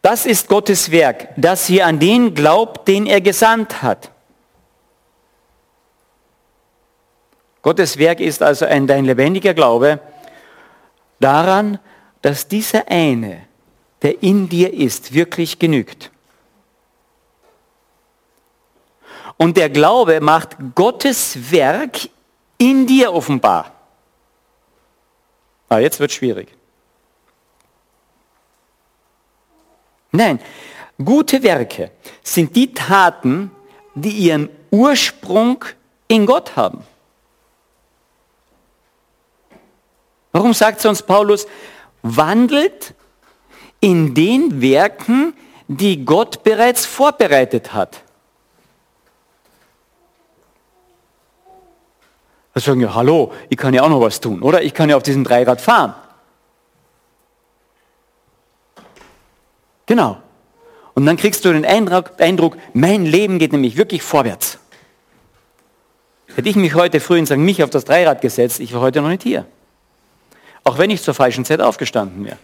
das 0.01 0.25
ist 0.25 0.47
Gottes 0.47 0.89
Werk, 0.89 1.27
dass 1.37 1.69
ihr 1.69 1.85
an 1.85 1.99
den 1.99 2.33
glaubt, 2.33 2.87
den 2.87 3.05
er 3.05 3.21
gesandt 3.21 3.83
hat. 3.83 4.09
Gottes 7.61 7.99
Werk 7.99 8.21
ist 8.21 8.41
also 8.41 8.65
ein 8.65 8.87
dein 8.87 9.05
lebendiger 9.05 9.53
Glaube 9.53 9.99
daran, 11.19 11.77
dass 12.23 12.47
dieser 12.47 12.87
eine, 12.87 13.45
der 14.01 14.23
in 14.23 14.49
dir 14.49 14.73
ist, 14.73 15.13
wirklich 15.13 15.59
genügt. 15.59 16.09
Und 19.37 19.57
der 19.57 19.69
Glaube 19.69 20.21
macht 20.21 20.57
Gottes 20.73 21.51
Werk 21.51 22.09
in 22.57 22.87
dir 22.87 23.13
offenbar. 23.13 23.71
Ah, 25.69 25.77
jetzt 25.77 25.99
wird 25.99 26.11
schwierig. 26.11 26.58
Nein, 30.11 30.39
gute 31.03 31.43
Werke 31.43 31.91
sind 32.23 32.55
die 32.55 32.73
Taten, 32.73 33.51
die 33.95 34.11
ihren 34.11 34.49
Ursprung 34.71 35.63
in 36.07 36.25
Gott 36.25 36.55
haben. 36.55 36.83
Warum 40.31 40.53
sagt 40.53 40.85
uns 40.85 41.01
Paulus, 41.01 41.47
wandelt 42.01 42.93
in 43.79 44.13
den 44.13 44.61
Werken, 44.61 45.33
die 45.67 46.05
Gott 46.05 46.43
bereits 46.43 46.85
vorbereitet 46.85 47.73
hat? 47.73 48.03
Da 52.53 52.61
sagen 52.61 52.81
ja, 52.81 52.93
hallo, 52.93 53.31
ich 53.49 53.57
kann 53.57 53.73
ja 53.73 53.83
auch 53.83 53.89
noch 53.89 54.01
was 54.01 54.19
tun, 54.19 54.41
oder? 54.41 54.61
Ich 54.63 54.73
kann 54.73 54.89
ja 54.89 54.97
auf 54.97 55.03
diesem 55.03 55.23
Dreirad 55.23 55.61
fahren. 55.61 55.93
Genau. 59.89 60.21
Und 60.93 61.07
dann 61.07 61.17
kriegst 61.17 61.43
du 61.43 61.51
den 61.51 61.65
Eindruck, 61.65 62.11
Eindruck, 62.21 62.57
mein 62.73 63.07
Leben 63.07 63.39
geht 63.39 63.53
nämlich 63.53 63.75
wirklich 63.75 64.03
vorwärts. 64.03 64.59
Hätte 66.35 66.47
ich 66.47 66.55
mich 66.55 66.75
heute 66.75 66.99
früh 66.99 67.17
in 67.17 67.25
St. 67.25 67.37
Mich 67.37 67.63
auf 67.63 67.71
das 67.71 67.85
Dreirad 67.85 68.21
gesetzt, 68.21 68.59
ich 68.59 68.71
wäre 68.71 68.81
heute 68.81 69.01
noch 69.01 69.09
nicht 69.09 69.23
hier. 69.23 69.47
Auch 70.63 70.77
wenn 70.77 70.91
ich 70.91 71.01
zur 71.01 71.15
falschen 71.15 71.43
Zeit 71.43 71.59
aufgestanden 71.59 72.23
wäre. 72.23 72.37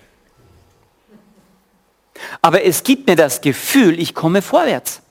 Aber 2.41 2.63
es 2.63 2.81
gibt 2.81 3.05
mir 3.05 3.15
das 3.15 3.41
Gefühl, 3.41 3.99
ich 3.99 4.15
komme 4.15 4.41
vorwärts. 4.41 5.03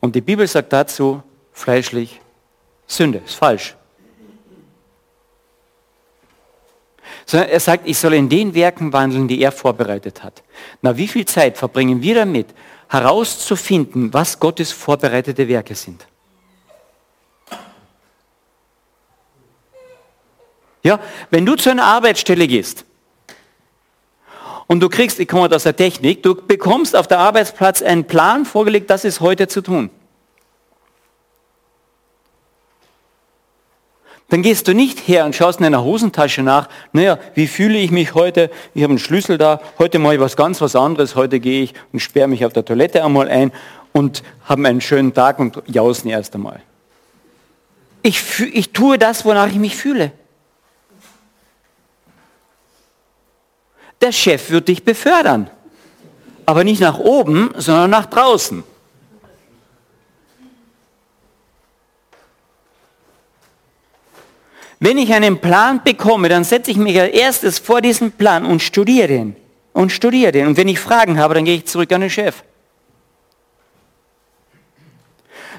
Und 0.00 0.14
die 0.14 0.22
Bibel 0.22 0.46
sagt 0.46 0.72
dazu, 0.72 1.22
fleischlich, 1.52 2.22
Sünde, 2.86 3.18
ist 3.18 3.34
falsch. 3.34 3.76
Sondern 7.28 7.50
er 7.50 7.60
sagt, 7.60 7.86
ich 7.86 7.98
soll 7.98 8.14
in 8.14 8.30
den 8.30 8.54
Werken 8.54 8.90
wandeln, 8.90 9.28
die 9.28 9.42
er 9.42 9.52
vorbereitet 9.52 10.24
hat. 10.24 10.42
Na, 10.80 10.96
wie 10.96 11.06
viel 11.06 11.26
Zeit 11.26 11.58
verbringen 11.58 12.00
wir 12.00 12.14
damit, 12.14 12.46
herauszufinden, 12.88 14.14
was 14.14 14.40
Gottes 14.40 14.72
vorbereitete 14.72 15.46
Werke 15.46 15.74
sind? 15.74 16.06
Ja, 20.82 21.00
wenn 21.28 21.44
du 21.44 21.54
zu 21.56 21.68
einer 21.70 21.84
Arbeitsstelle 21.84 22.48
gehst 22.48 22.86
und 24.66 24.80
du 24.80 24.88
kriegst, 24.88 25.20
ich 25.20 25.28
komme 25.28 25.54
aus 25.54 25.64
der 25.64 25.76
Technik, 25.76 26.22
du 26.22 26.34
bekommst 26.34 26.96
auf 26.96 27.06
der 27.06 27.18
Arbeitsplatz 27.18 27.82
einen 27.82 28.06
Plan 28.06 28.46
vorgelegt, 28.46 28.88
das 28.88 29.04
ist 29.04 29.20
heute 29.20 29.48
zu 29.48 29.60
tun. 29.60 29.90
Dann 34.30 34.42
gehst 34.42 34.68
du 34.68 34.74
nicht 34.74 35.08
her 35.08 35.24
und 35.24 35.34
schaust 35.34 35.58
in 35.58 35.64
deiner 35.64 35.82
Hosentasche 35.82 36.42
nach, 36.42 36.68
naja, 36.92 37.18
wie 37.34 37.46
fühle 37.46 37.78
ich 37.78 37.90
mich 37.90 38.14
heute? 38.14 38.50
Ich 38.74 38.82
habe 38.82 38.90
einen 38.90 38.98
Schlüssel 38.98 39.38
da, 39.38 39.60
heute 39.78 39.98
mache 39.98 40.16
ich 40.16 40.20
was 40.20 40.36
ganz 40.36 40.60
was 40.60 40.76
anderes, 40.76 41.16
heute 41.16 41.40
gehe 41.40 41.62
ich 41.62 41.74
und 41.92 42.00
sperre 42.00 42.28
mich 42.28 42.44
auf 42.44 42.52
der 42.52 42.64
Toilette 42.64 43.02
einmal 43.02 43.28
ein 43.28 43.52
und 43.92 44.22
habe 44.44 44.68
einen 44.68 44.82
schönen 44.82 45.14
Tag 45.14 45.38
und 45.38 45.62
jausen 45.66 46.10
erst 46.10 46.34
einmal. 46.34 46.60
Ich, 48.02 48.22
ich 48.40 48.72
tue 48.72 48.98
das, 48.98 49.24
wonach 49.24 49.48
ich 49.48 49.56
mich 49.56 49.76
fühle. 49.76 50.12
Der 54.00 54.12
Chef 54.12 54.50
wird 54.50 54.68
dich 54.68 54.84
befördern. 54.84 55.50
Aber 56.46 56.64
nicht 56.64 56.80
nach 56.80 56.98
oben, 56.98 57.50
sondern 57.56 57.90
nach 57.90 58.06
draußen. 58.06 58.62
Wenn 64.80 64.98
ich 64.98 65.12
einen 65.12 65.38
Plan 65.38 65.80
bekomme, 65.82 66.28
dann 66.28 66.44
setze 66.44 66.70
ich 66.70 66.76
mich 66.76 66.98
als 67.00 67.12
erstes 67.12 67.58
vor 67.58 67.80
diesen 67.80 68.12
Plan 68.12 68.44
und 68.44 68.62
studiere 68.62 69.08
den. 69.08 69.36
Und 69.72 69.92
studiere 69.92 70.32
den. 70.32 70.46
Und 70.46 70.56
wenn 70.56 70.68
ich 70.68 70.78
Fragen 70.78 71.18
habe, 71.18 71.34
dann 71.34 71.44
gehe 71.44 71.56
ich 71.56 71.66
zurück 71.66 71.92
an 71.92 72.00
den 72.00 72.10
Chef. 72.10 72.42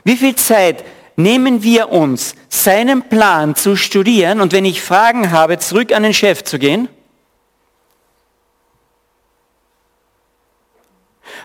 Wie 0.03 0.15
viel 0.15 0.36
Zeit 0.36 0.84
nehmen 1.17 1.63
wir 1.63 1.89
uns, 1.89 2.36
seinen 2.47 3.03
Plan 3.10 3.55
zu 3.55 3.75
studieren 3.75 4.39
und 4.39 4.53
wenn 4.53 4.65
ich 4.65 4.82
Fragen 4.82 5.32
habe, 5.32 5.60
zurück 5.60 5.91
an 5.93 6.03
den 6.03 6.13
Chef 6.13 6.43
zu 6.43 6.58
gehen? 6.58 6.88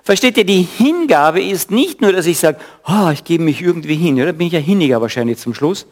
Versteht 0.04 0.36
ihr, 0.36 0.44
die 0.44 0.62
Hingabe 0.62 1.42
ist 1.42 1.70
nicht 1.70 2.00
nur, 2.00 2.12
dass 2.12 2.26
ich 2.26 2.38
sage, 2.38 2.58
oh, 2.86 3.10
ich 3.10 3.24
gebe 3.24 3.42
mich 3.42 3.62
irgendwie 3.62 3.96
hin, 3.96 4.20
oder 4.20 4.32
bin 4.32 4.46
ich 4.46 4.52
ja 4.52 4.60
hinniger 4.60 5.00
wahrscheinlich 5.00 5.38
zum 5.38 5.54
Schluss, 5.54 5.86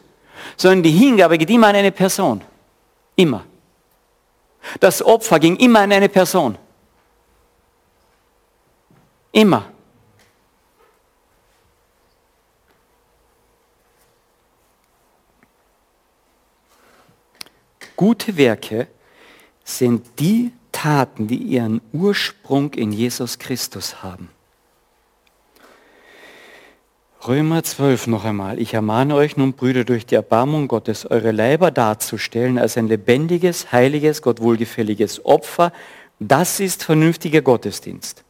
sondern 0.57 0.83
die 0.83 0.91
Hingabe 0.91 1.37
geht 1.37 1.49
immer 1.49 1.67
an 1.67 1.75
eine 1.75 1.91
Person. 1.91 2.41
Immer. 3.15 3.45
Das 4.79 5.03
Opfer 5.03 5.39
ging 5.39 5.55
immer 5.57 5.81
an 5.81 5.91
eine 5.91 6.09
Person. 6.09 6.57
Immer. 9.31 9.65
Gute 17.95 18.35
Werke 18.35 18.87
sind 19.63 20.19
die 20.19 20.51
Taten, 20.71 21.27
die 21.27 21.37
ihren 21.37 21.79
Ursprung 21.93 22.73
in 22.73 22.91
Jesus 22.91 23.39
Christus 23.39 24.03
haben. 24.03 24.29
Römer 27.27 27.63
12 27.63 28.07
noch 28.07 28.25
einmal. 28.25 28.59
Ich 28.59 28.73
ermahne 28.73 29.15
euch 29.15 29.37
nun, 29.37 29.53
Brüder, 29.53 29.85
durch 29.85 30.05
die 30.05 30.15
Erbarmung 30.15 30.67
Gottes, 30.67 31.09
eure 31.09 31.31
Leiber 31.31 31.71
darzustellen 31.71 32.57
als 32.57 32.77
ein 32.77 32.87
lebendiges, 32.87 33.71
heiliges, 33.71 34.21
Gott 34.21 34.41
wohlgefälliges 34.41 35.25
Opfer. 35.25 35.71
Das 36.19 36.59
ist 36.59 36.83
vernünftiger 36.83 37.41
Gottesdienst. 37.41 38.23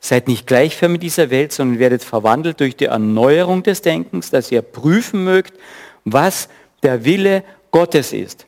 Seid 0.00 0.28
nicht 0.28 0.46
gleichförmig 0.46 0.96
mit 0.96 1.02
dieser 1.04 1.30
Welt, 1.30 1.52
sondern 1.52 1.78
werdet 1.78 2.04
verwandelt 2.04 2.60
durch 2.60 2.76
die 2.76 2.84
Erneuerung 2.84 3.62
des 3.62 3.80
Denkens, 3.82 4.30
dass 4.30 4.52
ihr 4.52 4.62
prüfen 4.62 5.24
mögt, 5.24 5.58
was 6.04 6.48
der 6.82 7.04
Wille 7.04 7.44
Gottes 7.70 8.12
ist 8.12 8.46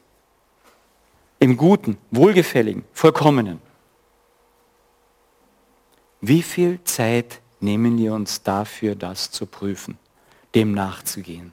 im 1.38 1.56
Guten, 1.56 1.96
Wohlgefälligen, 2.10 2.84
Vollkommenen. 2.92 3.60
Wie 6.20 6.42
viel 6.42 6.78
Zeit 6.84 7.40
nehmen 7.60 7.98
wir 7.98 8.14
uns 8.14 8.42
dafür, 8.42 8.94
das 8.94 9.30
zu 9.30 9.46
prüfen, 9.46 9.98
dem 10.54 10.72
nachzugehen? 10.72 11.52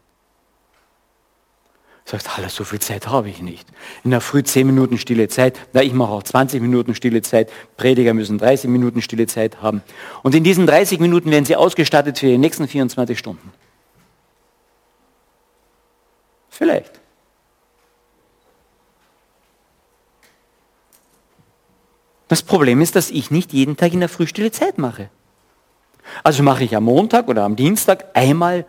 Du 2.08 2.12
sagst, 2.12 2.30
Alter, 2.38 2.50
so 2.50 2.64
viel 2.64 2.80
Zeit 2.80 3.08
habe 3.08 3.30
ich 3.30 3.42
nicht. 3.42 3.68
In 4.06 4.12
der 4.12 4.22
Früh 4.22 4.42
10 4.42 4.66
Minuten 4.66 4.98
stille 4.98 5.28
Zeit, 5.28 5.60
na, 5.74 5.84
ich 5.84 5.92
mache 5.92 6.12
auch 6.12 6.24
20 6.24 6.62
Minuten 6.62 6.96
stille 6.96 7.22
Zeit, 7.22 7.52
Prediger 7.76 8.14
müssen 8.14 8.38
30 8.38 8.70
Minuten 8.70 9.02
stille 9.02 9.28
Zeit 9.28 9.62
haben. 9.62 9.82
Und 10.24 10.34
in 10.34 10.46
diesen 10.46 10.66
30 10.66 11.02
Minuten 11.02 11.32
werden 11.32 11.44
sie 11.44 11.58
ausgestattet 11.58 12.18
für 12.18 12.28
die 12.28 12.38
nächsten 12.38 12.66
24 12.66 13.20
Stunden. 13.20 13.52
Vielleicht. 16.50 17.02
Das 22.30 22.42
Problem 22.42 22.80
ist, 22.80 22.96
dass 22.96 23.10
ich 23.10 23.32
nicht 23.32 23.52
jeden 23.52 23.76
Tag 23.76 23.92
in 23.92 24.00
der 24.00 24.10
Frühstille 24.10 24.52
Zeit 24.52 24.78
mache. 24.78 25.10
Also 26.24 26.44
mache 26.44 26.64
ich 26.64 26.76
am 26.76 26.86
Montag 26.86 27.28
oder 27.28 27.44
am 27.44 27.56
Dienstag 27.56 28.06
einmal 28.14 28.66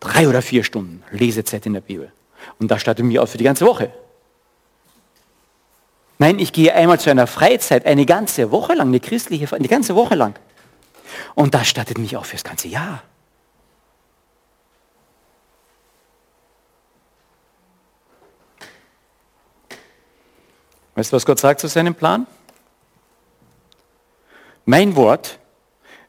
drei 0.00 0.28
oder 0.28 0.42
vier 0.42 0.64
Stunden 0.64 1.02
Lesezeit 1.10 1.66
in 1.66 1.74
der 1.74 1.80
Bibel. 1.80 2.12
Und 2.58 2.70
das 2.70 2.80
stattet 2.80 3.04
mir 3.04 3.22
aus 3.22 3.30
für 3.30 3.38
die 3.38 3.44
ganze 3.44 3.66
Woche. 3.66 3.92
Nein, 6.18 6.38
ich 6.38 6.52
gehe 6.52 6.74
einmal 6.74 7.00
zu 7.00 7.10
einer 7.10 7.26
Freizeit, 7.26 7.84
eine 7.86 8.06
ganze 8.06 8.50
Woche 8.50 8.74
lang, 8.74 8.88
eine 8.88 9.00
christliche, 9.00 9.52
eine 9.54 9.68
ganze 9.68 9.94
Woche 9.96 10.14
lang. 10.14 10.38
Und 11.34 11.54
das 11.54 11.68
stattet 11.68 11.98
mich 11.98 12.16
auch 12.16 12.24
fürs 12.24 12.44
ganze 12.44 12.68
Jahr. 12.68 13.02
Weißt 20.94 21.10
du, 21.10 21.16
was 21.16 21.26
Gott 21.26 21.40
sagt 21.40 21.60
zu 21.60 21.68
seinem 21.68 21.94
Plan? 21.94 22.26
Mein 24.64 24.94
Wort 24.94 25.38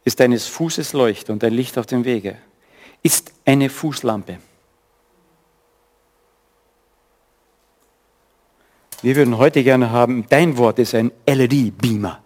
ist 0.04 0.20
deines 0.20 0.48
Fußes 0.48 0.94
Leuchte 0.94 1.32
und 1.32 1.44
ein 1.44 1.54
Licht 1.54 1.78
auf 1.78 1.86
dem 1.86 2.06
Wege, 2.06 2.38
ist 3.02 3.34
eine 3.46 3.70
Fußlampe. 3.70 4.39
Wir 9.02 9.16
würden 9.18 9.38
heute 9.38 9.63
gerne 9.63 9.92
haben, 9.92 10.26
dein 10.30 10.58
Wort 10.58 10.80
ist 10.80 10.96
ein 10.96 11.12
LED-Beamer. 11.28 12.22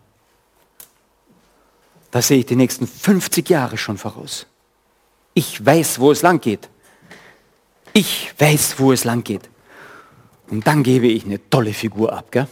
Da 2.11 2.21
sehe 2.21 2.39
ich 2.39 2.45
die 2.45 2.55
nächsten 2.55 2.87
50 2.87 3.49
Jahre 3.49 3.77
schon 3.77 3.97
voraus. 3.97 4.45
Ich 5.33 5.63
weiß, 5.65 5.99
wo 5.99 6.11
es 6.11 6.21
lang 6.21 6.39
geht. 6.39 6.69
Ich 7.93 8.33
weiß, 8.37 8.79
wo 8.79 8.91
es 8.91 9.03
lang 9.03 9.23
geht. 9.23 9.49
Und 10.49 10.65
dann 10.67 10.83
gebe 10.83 11.07
ich 11.07 11.25
eine 11.25 11.49
tolle 11.49 11.73
Figur 11.73 12.13
ab. 12.13 12.31
Gell? 12.31 12.47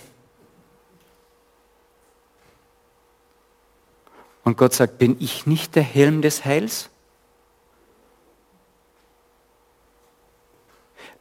Und 4.46 4.58
Gott 4.58 4.74
sagt, 4.74 5.00
bin 5.00 5.18
ich 5.20 5.48
nicht 5.48 5.76
der 5.76 5.84
Helm 5.84 6.22
des 6.22 6.46
Heils? 6.46 6.90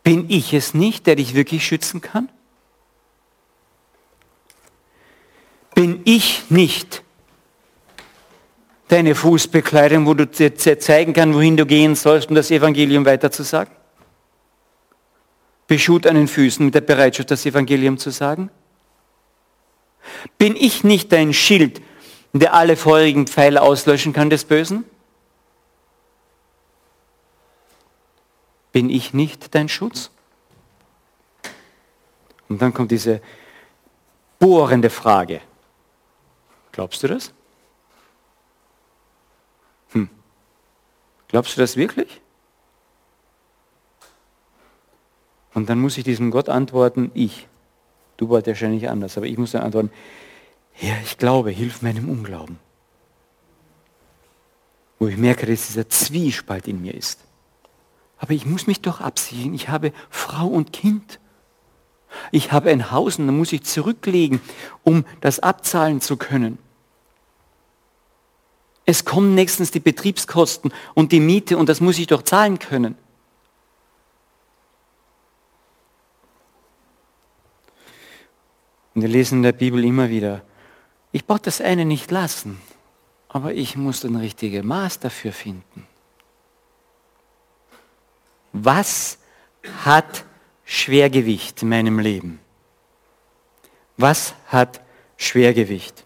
Bin 0.03 0.27
ich 0.29 0.53
es 0.53 0.75
nicht, 0.75 1.07
der 1.07 1.17
dich 1.17 1.35
wirklich 1.35 1.67
schützen 1.67 2.03
kann? 2.03 2.29
Bin 5.75 6.03
ich 6.05 6.51
nicht 6.51 7.03
deine 8.89 9.15
Fußbekleidung, 9.15 10.07
wo 10.07 10.13
du 10.13 10.27
dir 10.27 10.55
zeigen 10.55 11.15
kannst, 11.15 11.35
wohin 11.35 11.57
du 11.57 11.65
gehen 11.65 11.95
sollst, 11.95 12.29
um 12.29 12.35
das 12.35 12.51
Evangelium 12.51 13.07
weiterzusagen? 13.07 13.75
Beschut 15.67 16.07
an 16.07 16.17
den 16.17 16.29
Füßen 16.29 16.67
mit 16.67 16.75
der 16.75 16.83
Bereitschaft, 16.83 17.31
das 17.31 17.47
Evangelium 17.47 17.97
zu 17.97 18.11
sagen? 18.11 18.51
Bin 20.37 20.55
ich 20.55 20.85
nicht 20.85 21.11
dein 21.11 21.33
Schild, 21.33 21.81
der 22.41 22.53
alle 22.53 22.77
feurigen 22.77 23.27
Pfeile 23.27 23.63
auslöschen 23.63 24.13
kann 24.13 24.29
des 24.29 24.45
Bösen? 24.45 24.85
Bin 28.73 28.91
ich 28.91 29.15
nicht 29.15 29.55
dein 29.55 29.69
Schutz? 29.69 30.11
Und 32.49 32.61
dann 32.61 32.75
kommt 32.75 32.91
diese 32.91 33.23
bohrende 34.41 34.91
Frage. 34.91 35.41
Glaubst 36.73 37.05
du 37.05 37.09
das? 37.09 37.33
Hm. 39.93 40.11
Glaubst 41.29 41.57
du 41.57 41.61
das 41.61 41.77
wirklich? 41.77 42.21
Und 45.55 45.71
dann 45.71 45.79
muss 45.79 45.97
ich 45.97 46.03
diesem 46.03 46.33
Gott 46.33 46.49
antworten, 46.49 47.13
ich. 47.15 47.47
Du 48.17 48.29
warst 48.29 48.49
wahrscheinlich 48.49 48.89
anders, 48.89 49.17
aber 49.17 49.27
ich 49.27 49.39
muss 49.39 49.53
dann 49.53 49.63
antworten, 49.63 49.93
Herr, 50.75 51.01
ich 51.03 51.19
glaube, 51.19 51.51
hilf 51.51 51.83
meinem 51.83 52.09
Unglauben. 52.09 52.59
Wo 54.99 55.09
ich 55.09 55.17
merke, 55.17 55.47
dass 55.47 55.69
dieser 55.69 55.89
Zwiespalt 55.89 56.69
in 56.69 56.83
mir 56.83 56.95
ist. 56.95 57.21
Aber 58.19 58.33
ich 58.33 58.45
muss 58.45 58.67
mich 58.67 58.81
doch 58.81 59.01
absichern. 59.01 59.55
Ich 59.55 59.69
habe 59.69 59.93
Frau 60.11 60.47
und 60.47 60.73
Kind. 60.73 61.21
Ich 62.31 62.53
habe 62.53 62.71
ein 62.71 62.91
Haus 62.91 63.19
und 63.19 63.27
dann 63.27 63.37
muss 63.37 63.53
ich 63.53 63.65
zurücklegen, 63.65 64.41
um 64.83 65.05
das 65.21 65.41
abzahlen 65.41 66.01
zu 66.01 66.17
können. 66.17 66.59
Es 68.87 69.05
kommen 69.05 69.35
nächstens 69.35 69.71
die 69.71 69.81
Betriebskosten 69.81 70.73
und 70.95 71.13
die 71.13 71.21
Miete 71.21 71.57
und 71.57 71.69
das 71.69 71.81
muss 71.81 71.99
ich 71.99 72.07
doch 72.07 72.23
zahlen 72.23 72.59
können. 72.59 72.97
Und 78.95 79.03
wir 79.03 79.09
lesen 79.09 79.39
in 79.39 79.43
der 79.43 79.53
Bibel 79.53 79.85
immer 79.85 80.09
wieder, 80.09 80.43
ich 81.15 81.27
brauche 81.27 81.43
das 81.43 81.61
eine 81.61 81.85
nicht 81.85 82.11
lassen, 82.11 82.61
aber 83.29 83.55
ich 83.55 83.77
muss 83.77 84.05
ein 84.05 84.17
richtiges 84.17 84.65
Maß 84.65 84.99
dafür 84.99 85.33
finden. 85.33 85.87
Was 88.53 89.19
hat 89.85 90.25
Schwergewicht 90.65 91.63
in 91.63 91.69
meinem 91.69 92.01
Leben? 92.01 92.41
Was 93.97 94.35
hat 94.49 94.81
Schwergewicht? 95.17 96.05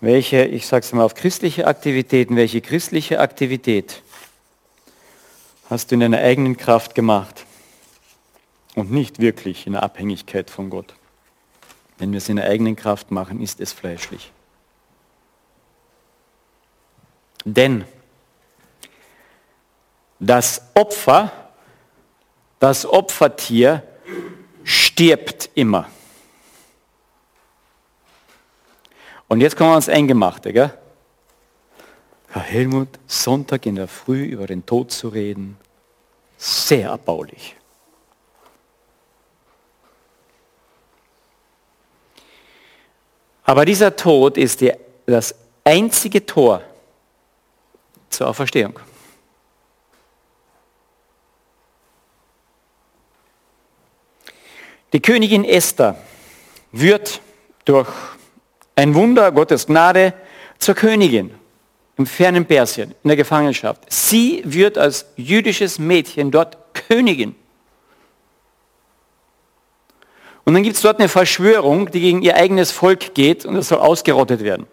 Welche, 0.00 0.44
ich 0.44 0.68
sage 0.68 0.84
es 0.84 0.92
mal 0.92 1.02
auf 1.02 1.14
christliche 1.14 1.66
Aktivitäten, 1.66 2.36
welche 2.36 2.60
christliche 2.60 3.18
Aktivität 3.18 4.04
hast 5.68 5.90
du 5.90 5.96
in 5.96 6.00
deiner 6.00 6.18
eigenen 6.18 6.56
Kraft 6.56 6.94
gemacht 6.94 7.44
und 8.76 8.92
nicht 8.92 9.18
wirklich 9.18 9.66
in 9.66 9.72
der 9.72 9.82
Abhängigkeit 9.82 10.48
von 10.48 10.70
Gott? 10.70 10.94
Wenn 11.98 12.12
wir 12.12 12.18
es 12.18 12.28
in 12.28 12.36
der 12.36 12.46
eigenen 12.46 12.76
Kraft 12.76 13.10
machen, 13.10 13.40
ist 13.40 13.60
es 13.60 13.72
fleischlich. 13.72 14.32
Denn 17.44 17.84
das 20.18 20.62
Opfer, 20.74 21.30
das 22.58 22.84
Opfertier 22.84 23.82
stirbt 24.64 25.50
immer. 25.54 25.88
Und 29.28 29.40
jetzt 29.40 29.56
kommen 29.56 29.70
wir 29.70 29.74
ans 29.74 29.88
Eingemachte. 29.88 30.52
Gell? 30.52 30.72
Herr 32.28 32.42
Helmut, 32.42 32.88
Sonntag 33.06 33.66
in 33.66 33.76
der 33.76 33.88
Früh 33.88 34.24
über 34.24 34.46
den 34.46 34.66
Tod 34.66 34.90
zu 34.92 35.08
reden, 35.08 35.56
sehr 36.36 36.90
erbaulich. 36.90 37.56
Aber 43.46 43.64
dieser 43.64 43.94
Tod 43.94 44.36
ist 44.36 44.60
die, 44.60 44.72
das 45.06 45.34
einzige 45.62 46.26
Tor 46.26 46.62
zur 48.10 48.28
Auferstehung. 48.28 48.78
Die 54.92 55.00
Königin 55.00 55.44
Esther 55.44 55.96
wird 56.72 57.20
durch 57.64 57.88
ein 58.74 58.94
Wunder 58.94 59.30
Gottes 59.30 59.66
Gnade 59.66 60.12
zur 60.58 60.74
Königin 60.74 61.32
im 61.98 62.06
fernen 62.06 62.46
Persien, 62.46 62.94
in 63.02 63.08
der 63.08 63.16
Gefangenschaft. 63.16 63.82
Sie 63.88 64.42
wird 64.44 64.76
als 64.76 65.06
jüdisches 65.16 65.78
Mädchen 65.78 66.30
dort 66.30 66.74
Königin. 66.74 67.36
Und 70.46 70.54
dann 70.54 70.62
gibt 70.62 70.76
es 70.76 70.82
dort 70.82 71.00
eine 71.00 71.08
Verschwörung, 71.08 71.90
die 71.90 72.00
gegen 72.00 72.22
ihr 72.22 72.36
eigenes 72.36 72.70
Volk 72.70 73.14
geht 73.14 73.44
und 73.44 73.56
es 73.56 73.68
soll 73.68 73.78
ausgerottet 73.78 74.44
werden. 74.44 74.66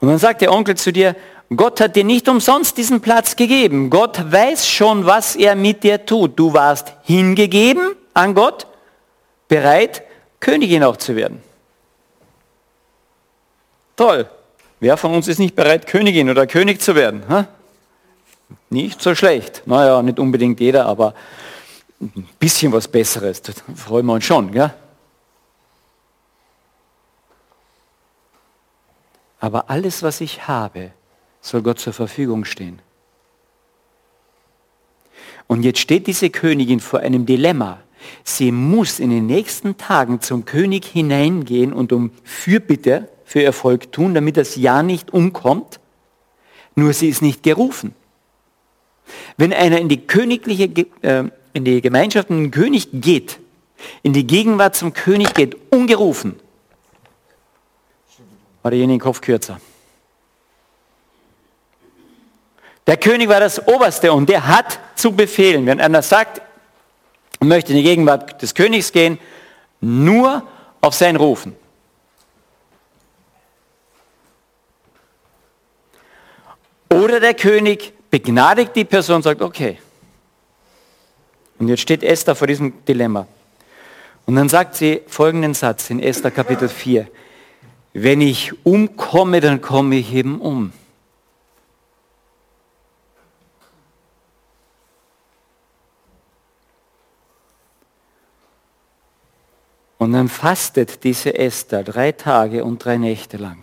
Und 0.00 0.08
dann 0.08 0.18
sagt 0.18 0.40
der 0.40 0.50
Onkel 0.52 0.74
zu 0.76 0.90
dir, 0.90 1.14
Gott 1.54 1.82
hat 1.82 1.94
dir 1.94 2.04
nicht 2.04 2.28
umsonst 2.28 2.78
diesen 2.78 3.02
Platz 3.02 3.36
gegeben. 3.36 3.90
Gott 3.90 4.32
weiß 4.32 4.66
schon, 4.66 5.04
was 5.04 5.36
er 5.36 5.54
mit 5.54 5.84
dir 5.84 6.06
tut. 6.06 6.38
Du 6.38 6.54
warst 6.54 6.94
hingegeben 7.02 7.94
an 8.14 8.34
Gott, 8.34 8.66
bereit, 9.48 10.02
Königin 10.40 10.82
auch 10.84 10.96
zu 10.96 11.14
werden. 11.14 11.42
Toll. 13.96 14.28
Wer 14.80 14.96
von 14.96 15.14
uns 15.14 15.28
ist 15.28 15.38
nicht 15.38 15.54
bereit, 15.54 15.86
Königin 15.86 16.30
oder 16.30 16.46
König 16.46 16.80
zu 16.80 16.94
werden? 16.94 17.22
Ha? 17.28 17.46
Nicht 18.70 19.02
so 19.02 19.14
schlecht. 19.14 19.62
Naja, 19.66 20.02
nicht 20.02 20.18
unbedingt 20.18 20.58
jeder, 20.58 20.86
aber 20.86 21.14
ein 22.02 22.28
bisschen 22.38 22.72
was 22.72 22.88
Besseres, 22.88 23.42
da 23.42 23.52
freuen 23.74 24.06
wir 24.06 24.14
uns 24.14 24.24
schon. 24.24 24.50
Gell? 24.52 24.74
Aber 29.38 29.70
alles, 29.70 30.02
was 30.02 30.20
ich 30.20 30.46
habe, 30.48 30.92
soll 31.40 31.62
Gott 31.62 31.78
zur 31.78 31.92
Verfügung 31.92 32.44
stehen. 32.44 32.80
Und 35.46 35.62
jetzt 35.64 35.80
steht 35.80 36.06
diese 36.06 36.30
Königin 36.30 36.80
vor 36.80 37.00
einem 37.00 37.26
Dilemma. 37.26 37.80
Sie 38.24 38.52
muss 38.52 38.98
in 38.98 39.10
den 39.10 39.26
nächsten 39.26 39.76
Tagen 39.76 40.20
zum 40.20 40.44
König 40.44 40.84
hineingehen 40.86 41.72
und 41.72 41.92
um 41.92 42.10
Fürbitte 42.24 43.08
für 43.24 43.42
Erfolg 43.42 43.92
tun, 43.92 44.14
damit 44.14 44.36
das 44.36 44.56
Ja 44.56 44.82
nicht 44.82 45.12
umkommt. 45.12 45.80
Nur 46.74 46.92
sie 46.92 47.08
ist 47.08 47.22
nicht 47.22 47.42
gerufen. 47.42 47.94
Wenn 49.36 49.52
einer 49.52 49.78
in 49.78 49.88
die 49.88 50.06
königliche 50.06 50.64
äh, 51.02 51.24
in 51.52 51.64
die 51.64 51.80
Gemeinschaft 51.80 52.30
mit 52.30 52.38
dem 52.38 52.50
König 52.50 52.88
geht, 52.92 53.38
in 54.02 54.12
die 54.12 54.26
Gegenwart 54.26 54.76
zum 54.76 54.92
König 54.92 55.34
geht, 55.34 55.56
ungerufen, 55.70 56.38
war 58.62 58.70
derjenige 58.70 59.04
Kopf 59.04 59.20
kürzer. 59.20 59.60
Der 62.86 62.96
König 62.96 63.28
war 63.28 63.40
das 63.40 63.66
Oberste 63.66 64.12
und 64.12 64.28
der 64.28 64.46
hat 64.46 64.78
zu 64.96 65.12
befehlen. 65.12 65.66
Wenn 65.66 65.80
einer 65.80 66.02
sagt, 66.02 66.42
möchte 67.40 67.72
in 67.72 67.78
die 67.78 67.84
Gegenwart 67.84 68.40
des 68.42 68.54
Königs 68.54 68.92
gehen, 68.92 69.18
nur 69.80 70.46
auf 70.80 70.94
sein 70.94 71.16
Rufen. 71.16 71.56
Oder 76.90 77.20
der 77.20 77.34
König 77.34 77.92
begnadigt 78.10 78.76
die 78.76 78.84
Person 78.84 79.16
und 79.16 79.22
sagt, 79.22 79.40
okay, 79.40 79.78
und 81.62 81.68
jetzt 81.68 81.82
steht 81.82 82.02
Esther 82.02 82.34
vor 82.34 82.48
diesem 82.48 82.84
Dilemma. 82.86 83.28
Und 84.26 84.34
dann 84.34 84.48
sagt 84.48 84.74
sie 84.74 85.02
folgenden 85.06 85.54
Satz 85.54 85.90
in 85.90 86.00
Esther 86.00 86.32
Kapitel 86.32 86.68
4. 86.68 87.06
Wenn 87.92 88.20
ich 88.20 88.66
umkomme, 88.66 89.40
dann 89.40 89.60
komme 89.60 89.94
ich 89.94 90.12
eben 90.12 90.40
um. 90.40 90.72
Und 99.98 100.14
dann 100.14 100.28
fastet 100.28 101.04
diese 101.04 101.38
Esther 101.38 101.84
drei 101.84 102.10
Tage 102.10 102.64
und 102.64 102.84
drei 102.84 102.96
Nächte 102.96 103.36
lang. 103.36 103.62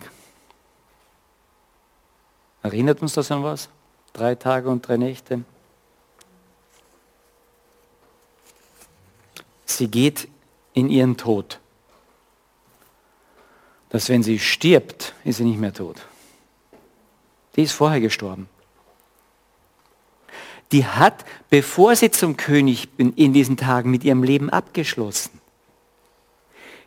Erinnert 2.62 3.02
uns 3.02 3.12
das 3.12 3.30
an 3.30 3.44
was? 3.44 3.68
Drei 4.14 4.36
Tage 4.36 4.70
und 4.70 4.88
drei 4.88 4.96
Nächte. 4.96 5.44
Sie 9.76 9.88
geht 9.88 10.28
in 10.74 10.88
ihren 10.88 11.16
Tod. 11.16 11.60
Dass 13.90 14.08
wenn 14.08 14.22
sie 14.22 14.38
stirbt, 14.38 15.14
ist 15.24 15.38
sie 15.38 15.44
nicht 15.44 15.58
mehr 15.58 15.72
tot. 15.72 15.96
Die 17.56 17.62
ist 17.62 17.72
vorher 17.72 18.00
gestorben. 18.00 18.48
Die 20.72 20.86
hat, 20.86 21.24
bevor 21.50 21.96
sie 21.96 22.10
zum 22.10 22.36
König 22.36 22.88
in 22.96 23.32
diesen 23.32 23.56
Tagen 23.56 23.90
mit 23.90 24.04
ihrem 24.04 24.22
Leben 24.22 24.50
abgeschlossen. 24.50 25.40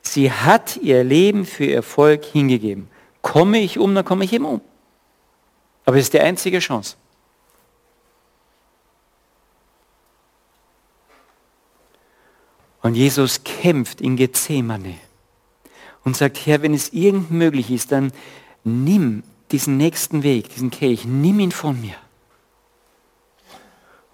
Sie 0.01 0.31
hat 0.31 0.77
ihr 0.77 1.03
Leben 1.03 1.45
für 1.45 1.65
ihr 1.65 1.83
Volk 1.83 2.23
hingegeben. 2.23 2.89
Komme 3.21 3.59
ich 3.59 3.77
um, 3.77 3.93
dann 3.95 4.05
komme 4.05 4.23
ich 4.23 4.33
eben 4.33 4.45
um. 4.45 4.61
Aber 5.85 5.97
es 5.97 6.03
ist 6.03 6.13
die 6.13 6.19
einzige 6.19 6.59
Chance. 6.59 6.95
Und 12.83 12.95
Jesus 12.95 13.43
kämpft 13.45 14.01
in 14.01 14.17
Gethsemane 14.17 14.95
und 16.03 16.17
sagt, 16.17 16.45
Herr, 16.45 16.61
wenn 16.61 16.73
es 16.73 16.91
irgend 16.91 17.31
möglich 17.31 17.71
ist, 17.71 17.93
dann 17.93 18.11
nimm 18.65 19.23
diesen 19.51 19.77
nächsten 19.77 20.21
Weg, 20.21 20.49
diesen 20.49 20.69
Kelch, 20.69 21.05
nimm 21.05 21.39
ihn 21.39 21.53
von 21.53 21.79
mir. 21.79 21.95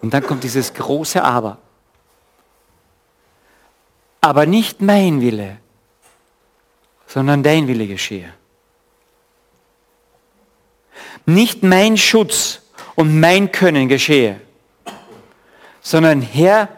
Und 0.00 0.14
dann 0.14 0.22
kommt 0.22 0.44
dieses 0.44 0.72
große 0.72 1.22
Aber. 1.22 1.58
Aber 4.20 4.46
nicht 4.46 4.80
mein 4.80 5.20
Wille, 5.20 5.56
sondern 7.08 7.42
dein 7.42 7.66
Wille 7.66 7.88
geschehe. 7.88 8.32
Nicht 11.26 11.64
mein 11.64 11.96
Schutz 11.96 12.62
und 12.94 13.18
mein 13.18 13.50
Können 13.50 13.88
geschehe, 13.88 14.40
sondern 15.80 16.22
Herr, 16.22 16.68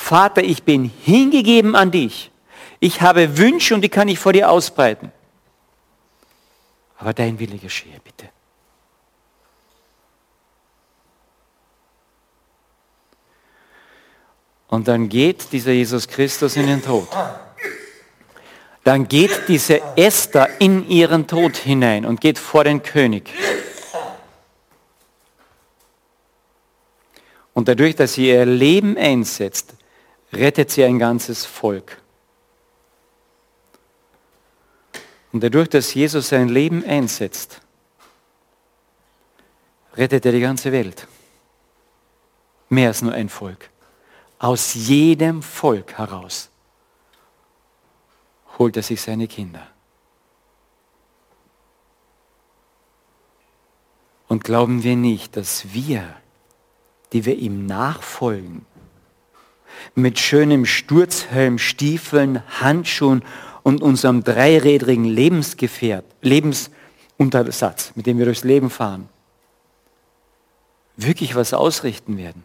Vater, 0.00 0.42
ich 0.42 0.64
bin 0.64 0.90
hingegeben 1.04 1.76
an 1.76 1.92
dich. 1.92 2.32
Ich 2.80 3.02
habe 3.02 3.36
Wünsche 3.36 3.74
und 3.74 3.82
die 3.82 3.90
kann 3.90 4.08
ich 4.08 4.18
vor 4.18 4.32
dir 4.32 4.50
ausbreiten. 4.50 5.12
Aber 6.98 7.12
dein 7.12 7.38
Wille 7.38 7.58
geschehe, 7.58 8.00
bitte. 8.02 8.28
Und 14.68 14.88
dann 14.88 15.08
geht 15.08 15.52
dieser 15.52 15.72
Jesus 15.72 16.08
Christus 16.08 16.56
in 16.56 16.66
den 16.66 16.82
Tod. 16.82 17.06
Dann 18.82 19.06
geht 19.06 19.48
diese 19.48 19.80
Esther 19.96 20.48
in 20.60 20.88
ihren 20.88 21.26
Tod 21.26 21.56
hinein 21.56 22.04
und 22.06 22.20
geht 22.20 22.38
vor 22.38 22.64
den 22.64 22.82
König. 22.82 23.30
Und 27.52 27.68
dadurch, 27.68 27.94
dass 27.94 28.14
sie 28.14 28.28
ihr 28.28 28.46
Leben 28.46 28.96
einsetzt, 28.96 29.74
rettet 30.32 30.70
sie 30.70 30.84
ein 30.84 30.98
ganzes 30.98 31.44
Volk. 31.44 32.00
Und 35.32 35.42
dadurch, 35.42 35.68
dass 35.68 35.94
Jesus 35.94 36.28
sein 36.28 36.48
Leben 36.48 36.84
einsetzt, 36.84 37.60
rettet 39.96 40.26
er 40.26 40.32
die 40.32 40.40
ganze 40.40 40.72
Welt. 40.72 41.06
Mehr 42.68 42.88
als 42.88 43.02
nur 43.02 43.12
ein 43.12 43.28
Volk. 43.28 43.70
Aus 44.38 44.74
jedem 44.74 45.42
Volk 45.42 45.98
heraus 45.98 46.50
holt 48.58 48.76
er 48.76 48.82
sich 48.82 49.00
seine 49.00 49.28
Kinder. 49.28 49.66
Und 54.28 54.44
glauben 54.44 54.84
wir 54.84 54.96
nicht, 54.96 55.36
dass 55.36 55.72
wir, 55.72 56.16
die 57.12 57.24
wir 57.24 57.36
ihm 57.36 57.66
nachfolgen, 57.66 58.64
mit 59.94 60.18
schönem 60.18 60.66
Sturzhelm, 60.66 61.58
Stiefeln, 61.58 62.42
Handschuhen 62.60 63.22
und 63.62 63.82
unserem 63.82 64.24
dreirädrigen 64.24 65.04
Lebensgefährt, 65.04 66.04
Lebensuntersatz, 66.22 67.92
mit 67.94 68.06
dem 68.06 68.18
wir 68.18 68.24
durchs 68.24 68.44
Leben 68.44 68.70
fahren, 68.70 69.08
wirklich 70.96 71.34
was 71.34 71.52
ausrichten 71.52 72.16
werden? 72.16 72.42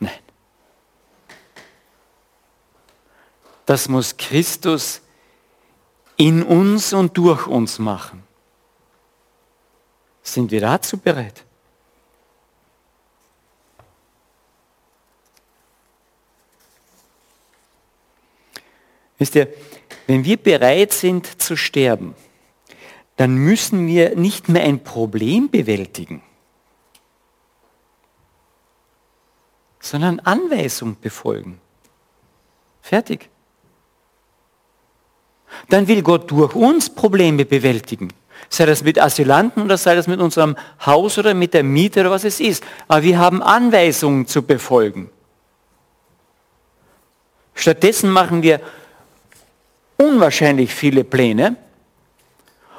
Nein. 0.00 0.12
Das 3.66 3.88
muss 3.88 4.16
Christus 4.16 5.00
in 6.16 6.42
uns 6.42 6.92
und 6.92 7.16
durch 7.16 7.46
uns 7.46 7.78
machen. 7.78 8.22
Sind 10.22 10.50
wir 10.50 10.60
dazu 10.60 10.98
bereit? 10.98 11.44
Wisst 19.22 19.36
ihr, 19.36 19.46
wenn 20.08 20.24
wir 20.24 20.36
bereit 20.36 20.92
sind 20.92 21.40
zu 21.40 21.56
sterben, 21.56 22.16
dann 23.14 23.36
müssen 23.36 23.86
wir 23.86 24.16
nicht 24.16 24.48
mehr 24.48 24.64
ein 24.64 24.82
Problem 24.82 25.48
bewältigen, 25.48 26.24
sondern 29.78 30.18
Anweisung 30.18 30.96
befolgen. 31.00 31.60
Fertig. 32.80 33.30
Dann 35.68 35.86
will 35.86 36.02
Gott 36.02 36.28
durch 36.32 36.56
uns 36.56 36.92
Probleme 36.92 37.44
bewältigen. 37.44 38.08
Sei 38.48 38.66
das 38.66 38.82
mit 38.82 39.00
Asylanten 39.00 39.62
oder 39.62 39.78
sei 39.78 39.94
das 39.94 40.08
mit 40.08 40.18
unserem 40.18 40.56
Haus 40.84 41.16
oder 41.16 41.32
mit 41.32 41.54
der 41.54 41.62
Miete 41.62 42.00
oder 42.00 42.10
was 42.10 42.24
es 42.24 42.40
ist. 42.40 42.64
Aber 42.88 43.04
wir 43.04 43.20
haben 43.20 43.40
Anweisungen 43.40 44.26
zu 44.26 44.42
befolgen. 44.42 45.12
Stattdessen 47.54 48.10
machen 48.10 48.42
wir 48.42 48.60
unwahrscheinlich 50.02 50.74
viele 50.74 51.04
Pläne 51.04 51.56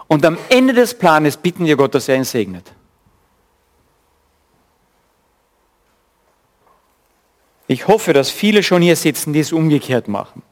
und 0.07 0.25
am 0.25 0.37
Ende 0.49 0.73
des 0.73 0.93
Planes 0.93 1.37
bitten 1.37 1.65
wir 1.65 1.75
Gott, 1.75 1.95
dass 1.95 2.07
er 2.07 2.15
ihn 2.15 2.23
segnet. 2.23 2.71
Ich 7.67 7.87
hoffe, 7.87 8.13
dass 8.13 8.29
viele 8.29 8.61
schon 8.61 8.81
hier 8.81 8.95
sitzen, 8.95 9.33
die 9.33 9.39
es 9.39 9.53
umgekehrt 9.53 10.07
machen. 10.07 10.43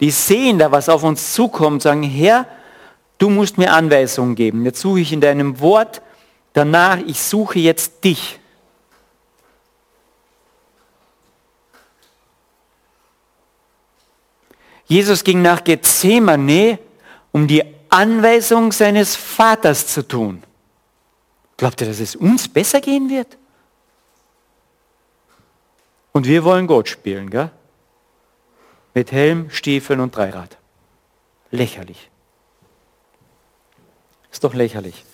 Die 0.00 0.10
sehen 0.10 0.58
da, 0.58 0.72
was 0.72 0.88
auf 0.88 1.02
uns 1.02 1.34
zukommt, 1.34 1.82
sagen, 1.82 2.02
Herr, 2.02 2.46
du 3.18 3.28
musst 3.28 3.58
mir 3.58 3.72
Anweisungen 3.72 4.34
geben. 4.34 4.64
Jetzt 4.64 4.80
suche 4.80 5.00
ich 5.00 5.12
in 5.12 5.20
deinem 5.20 5.60
Wort 5.60 6.02
danach, 6.52 6.98
ich 7.06 7.20
suche 7.20 7.58
jetzt 7.58 8.04
dich. 8.04 8.40
Jesus 14.88 15.22
ging 15.22 15.42
nach 15.42 15.62
Gethsemane, 15.62 16.78
um 17.30 17.46
die 17.46 17.62
Anweisung 17.90 18.72
seines 18.72 19.14
Vaters 19.14 19.86
zu 19.86 20.06
tun. 20.06 20.42
Glaubt 21.58 21.80
ihr, 21.80 21.86
dass 21.86 22.00
es 22.00 22.16
uns 22.16 22.48
besser 22.48 22.80
gehen 22.80 23.10
wird? 23.10 23.36
Und 26.12 26.26
wir 26.26 26.42
wollen 26.42 26.66
Gott 26.66 26.88
spielen, 26.88 27.28
gell? 27.30 27.50
Mit 28.94 29.12
Helm, 29.12 29.50
Stiefeln 29.50 30.00
und 30.00 30.16
Dreirad. 30.16 30.56
Lächerlich. 31.50 32.10
Ist 34.32 34.42
doch 34.42 34.54
lächerlich. 34.54 35.04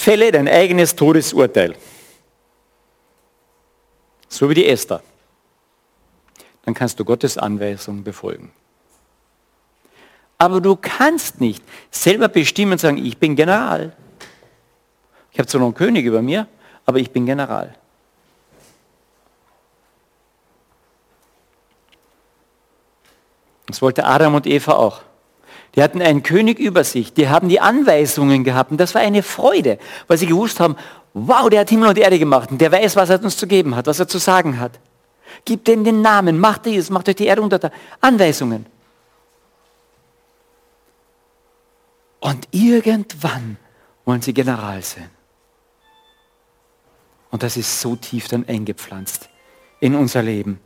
Fälle 0.00 0.32
dein 0.32 0.48
eigenes 0.48 0.96
Todesurteil. 0.96 1.76
So 4.30 4.48
wie 4.48 4.54
die 4.54 4.66
Esther. 4.66 5.02
Dann 6.62 6.72
kannst 6.72 6.98
du 6.98 7.04
Gottes 7.04 7.36
Anweisung 7.36 8.02
befolgen. 8.02 8.50
Aber 10.38 10.62
du 10.62 10.74
kannst 10.74 11.42
nicht 11.42 11.62
selber 11.90 12.28
bestimmen 12.28 12.72
und 12.72 12.78
sagen, 12.78 12.96
ich 12.96 13.18
bin 13.18 13.36
General. 13.36 13.94
Ich 15.32 15.38
habe 15.38 15.46
zwar 15.46 15.60
noch 15.60 15.66
einen 15.66 15.74
König 15.74 16.06
über 16.06 16.22
mir, 16.22 16.48
aber 16.86 16.98
ich 16.98 17.10
bin 17.10 17.26
General. 17.26 17.74
Das 23.66 23.82
wollte 23.82 24.04
Adam 24.06 24.34
und 24.34 24.46
Eva 24.46 24.72
auch. 24.72 25.02
Die 25.76 25.82
hatten 25.82 26.02
einen 26.02 26.22
König 26.22 26.58
über 26.58 26.82
sich, 26.82 27.12
die 27.12 27.28
haben 27.28 27.48
die 27.48 27.60
Anweisungen 27.60 28.42
gehabt 28.42 28.72
und 28.72 28.78
das 28.78 28.94
war 28.94 29.02
eine 29.02 29.22
Freude, 29.22 29.78
weil 30.08 30.18
sie 30.18 30.26
gewusst 30.26 30.58
haben, 30.58 30.76
wow, 31.14 31.48
der 31.48 31.60
hat 31.60 31.70
Himmel 31.70 31.90
und 31.90 31.98
Erde 31.98 32.18
gemacht 32.18 32.50
und 32.50 32.60
der 32.60 32.72
weiß, 32.72 32.96
was 32.96 33.10
er 33.10 33.22
uns 33.22 33.36
zu 33.36 33.46
geben 33.46 33.76
hat, 33.76 33.86
was 33.86 34.00
er 34.00 34.08
zu 34.08 34.18
sagen 34.18 34.58
hat. 34.58 34.72
Gib 35.44 35.64
denen 35.64 35.84
den 35.84 36.02
Namen, 36.02 36.38
macht 36.38 36.66
dieses, 36.66 36.90
macht 36.90 37.08
euch 37.08 37.16
die 37.16 37.26
Erde 37.26 37.42
unter 37.42 37.70
Anweisungen. 38.00 38.66
Und 42.18 42.48
irgendwann 42.50 43.56
wollen 44.04 44.20
sie 44.20 44.34
General 44.34 44.82
sein. 44.82 45.10
Und 47.30 47.42
das 47.42 47.56
ist 47.56 47.80
so 47.80 47.96
tief 47.96 48.28
dann 48.28 48.46
eingepflanzt 48.46 49.28
in 49.78 49.94
unser 49.94 50.22
Leben. 50.22 50.60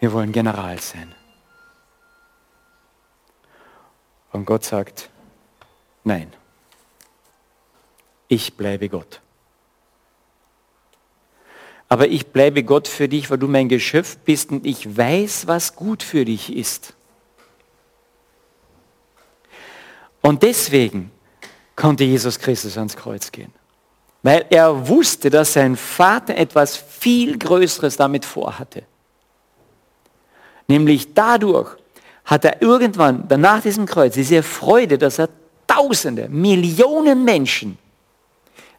Wir 0.00 0.12
wollen 0.12 0.32
General 0.32 0.78
sein. 0.80 1.14
Und 4.40 4.46
Gott 4.46 4.64
sagt, 4.64 5.10
nein, 6.02 6.32
ich 8.26 8.54
bleibe 8.54 8.88
Gott. 8.88 9.20
Aber 11.90 12.08
ich 12.08 12.28
bleibe 12.28 12.64
Gott 12.64 12.88
für 12.88 13.06
dich, 13.06 13.30
weil 13.30 13.36
du 13.36 13.48
mein 13.48 13.68
Geschöpf 13.68 14.16
bist 14.16 14.50
und 14.50 14.64
ich 14.64 14.96
weiß, 14.96 15.46
was 15.46 15.76
gut 15.76 16.02
für 16.02 16.24
dich 16.24 16.56
ist. 16.56 16.94
Und 20.22 20.42
deswegen 20.42 21.12
konnte 21.76 22.04
Jesus 22.04 22.38
Christus 22.38 22.78
ans 22.78 22.96
Kreuz 22.96 23.30
gehen. 23.30 23.52
Weil 24.22 24.46
er 24.48 24.88
wusste, 24.88 25.28
dass 25.28 25.52
sein 25.52 25.76
Vater 25.76 26.34
etwas 26.34 26.78
viel 26.78 27.36
Größeres 27.36 27.98
damit 27.98 28.24
vorhatte. 28.24 28.84
Nämlich 30.66 31.12
dadurch 31.12 31.76
hat 32.24 32.44
er 32.44 32.62
irgendwann, 32.62 33.26
danach 33.28 33.62
diesem 33.62 33.86
Kreuz, 33.86 34.14
diese 34.14 34.42
Freude, 34.42 34.98
dass 34.98 35.18
er 35.18 35.28
Tausende, 35.66 36.28
Millionen 36.28 37.24
Menschen 37.24 37.78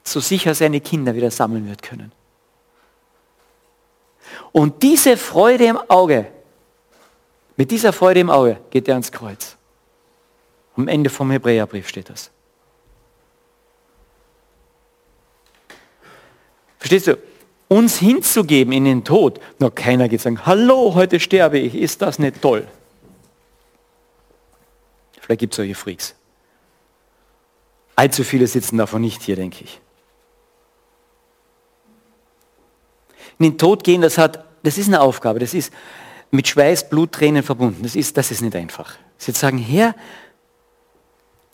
so 0.03 0.19
sicher 0.19 0.53
seine 0.53 0.81
Kinder 0.81 1.15
wieder 1.15 1.31
sammeln 1.31 1.67
wird 1.69 1.81
können. 1.81 2.11
Und 4.51 4.83
diese 4.83 5.15
Freude 5.15 5.65
im 5.65 5.77
Auge, 5.89 6.27
mit 7.55 7.71
dieser 7.71 7.93
Freude 7.93 8.19
im 8.19 8.29
Auge 8.29 8.57
geht 8.71 8.87
er 8.87 8.95
ans 8.95 9.11
Kreuz. 9.11 9.55
Am 10.75 10.87
Ende 10.87 11.09
vom 11.09 11.31
Hebräerbrief 11.31 11.87
steht 11.87 12.09
das. 12.09 12.31
Verstehst 16.77 17.07
du? 17.07 17.17
Uns 17.67 17.99
hinzugeben 17.99 18.73
in 18.73 18.83
den 18.83 19.03
Tod, 19.05 19.39
noch 19.59 19.73
keiner 19.73 20.09
geht 20.09 20.19
sagen, 20.19 20.45
hallo, 20.45 20.93
heute 20.93 21.21
sterbe 21.21 21.57
ich, 21.57 21.75
ist 21.75 22.01
das 22.01 22.19
nicht 22.19 22.41
toll? 22.41 22.67
Vielleicht 25.31 25.39
gibt 25.39 25.53
es 25.53 25.57
solche 25.57 25.75
Freaks. 25.75 26.13
Allzu 27.95 28.25
viele 28.25 28.47
sitzen 28.47 28.77
davon 28.77 29.01
nicht 29.01 29.21
hier, 29.21 29.37
denke 29.37 29.63
ich. 29.63 29.79
In 33.39 33.51
den 33.51 33.57
Tod 33.57 33.85
gehen, 33.85 34.01
das, 34.01 34.17
hat, 34.17 34.43
das 34.61 34.77
ist 34.77 34.87
eine 34.87 34.99
Aufgabe, 34.99 35.39
das 35.39 35.53
ist 35.53 35.71
mit 36.31 36.49
Schweiß, 36.49 36.89
Blut, 36.89 37.13
Tränen 37.13 37.43
verbunden. 37.43 37.81
Das 37.81 37.95
ist, 37.95 38.17
das 38.17 38.29
ist 38.29 38.41
nicht 38.41 38.57
einfach. 38.57 38.95
Sie 39.17 39.31
sagen, 39.31 39.57
Herr, 39.57 39.95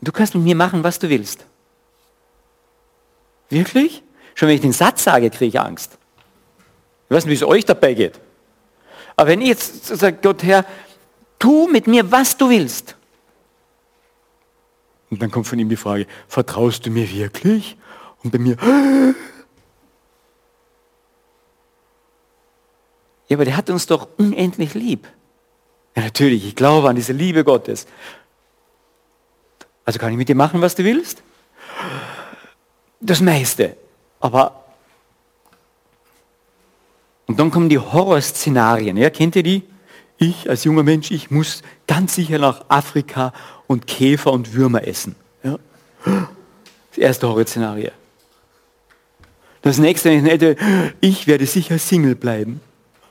du 0.02 0.12
kannst 0.12 0.34
mit 0.34 0.44
mir 0.44 0.56
machen, 0.56 0.84
was 0.84 0.98
du 0.98 1.08
willst. 1.08 1.46
Wirklich? 3.50 4.02
Schon 4.34 4.48
wenn 4.48 4.56
ich 4.56 4.62
den 4.62 4.74
Satz 4.74 5.04
sage, 5.04 5.30
kriege 5.30 5.50
ich 5.50 5.60
Angst. 5.60 6.00
Ich 7.10 7.16
weiß 7.16 7.26
nicht, 7.26 7.40
wie 7.40 7.46
es 7.46 7.48
euch 7.48 7.64
dabei 7.64 7.94
geht. 7.94 8.20
Aber 9.16 9.30
wenn 9.30 9.42
ich 9.42 9.50
jetzt 9.50 9.86
sage, 9.86 10.18
Gott 10.20 10.42
Herr, 10.42 10.66
tu 11.38 11.68
mit 11.68 11.86
mir, 11.86 12.12
was 12.12 12.36
du 12.38 12.50
willst. 12.50 12.97
Und 15.10 15.22
dann 15.22 15.32
kommt 15.32 15.48
von 15.48 15.58
ihm 15.58 15.70
die 15.70 15.78
Frage, 15.78 16.06
vertraust 16.28 16.86
du 16.86 16.90
mir 16.90 17.10
wirklich? 17.12 17.78
Und 18.24 18.32
bei 18.32 18.40
mir, 18.40 18.58
ja, 23.28 23.38
aber 23.38 23.46
der 23.46 23.56
hat 23.56 23.70
uns 23.70 23.86
doch 23.86 24.08
unendlich 24.18 24.74
lieb. 24.74 25.08
Ja, 25.96 26.04
natürlich, 26.04 26.46
ich 26.46 26.56
glaube 26.56 26.90
an 26.90 26.96
diese 26.96 27.14
Liebe 27.14 27.44
Gottes. 27.44 27.88
Also 29.86 30.00
kann 30.00 30.12
ich 30.12 30.18
mit 30.18 30.28
dir 30.28 30.36
machen, 30.36 30.62
was 30.62 30.76
du 30.76 30.84
willst? 30.84 31.24
Das 33.00 33.22
meiste. 33.22 33.78
Aber 34.20 34.64
und 37.28 37.38
dann 37.38 37.52
kommen 37.52 37.70
die 37.70 37.78
Horrorszenarien. 37.78 38.98
Ja, 38.98 39.10
kennt 39.10 39.36
ihr 39.36 39.44
die? 39.44 39.64
Ich 40.18 40.50
als 40.50 40.64
junger 40.64 40.84
Mensch, 40.84 41.12
ich 41.12 41.30
muss 41.30 41.62
ganz 41.86 42.16
sicher 42.16 42.40
nach 42.40 42.66
Afrika 42.70 43.34
und 43.68 43.86
Käfer 43.86 44.32
und 44.32 44.54
Würmer 44.54 44.88
essen. 44.88 45.16
Ja? 45.44 45.58
Das 46.06 46.98
erste 46.98 47.28
Horrorszenario. 47.28 47.92
Das 49.62 49.78
nächste, 49.78 50.10
ich 51.02 51.28
werde 51.28 51.46
sicher 51.46 51.78
Single 51.78 52.16
bleiben. 52.16 52.62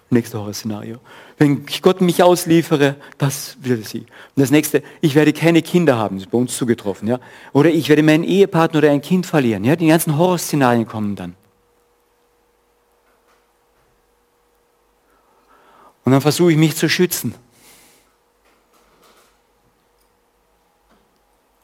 Nächste 0.09 0.39
Horrorszenario. 0.39 0.99
Wenn 1.37 1.67
Gott 1.83 2.01
mich 2.01 2.23
ausliefere, 2.23 2.97
das 3.19 3.57
will 3.61 3.85
sie. 3.85 4.01
Und 4.01 4.07
das 4.37 4.51
nächste, 4.51 4.83
ich 5.01 5.15
werde 5.15 5.33
keine 5.33 5.63
Kinder 5.63 5.97
haben, 5.97 6.17
das 6.17 6.27
ist 6.27 6.31
bei 6.31 6.39
uns 6.39 6.57
zugetroffen. 6.57 7.09
Ja? 7.09 7.19
Oder 7.53 7.71
ich 7.71 7.89
werde 7.89 8.03
meinen 8.03 8.25
Ehepartner 8.25 8.79
oder 8.79 8.91
ein 8.91 9.03
Kind 9.03 9.27
verlieren. 9.27 9.65
Ja? 9.65 9.77
Die 9.77 9.89
ganzen 9.89 10.17
Horrorszenarien 10.17 10.87
kommen 10.87 11.17
dann. 11.17 11.35
Und 16.07 16.13
dann 16.13 16.21
versuche 16.21 16.53
ich 16.53 16.57
mich 16.57 16.77
zu 16.77 16.89
schützen. 16.89 17.35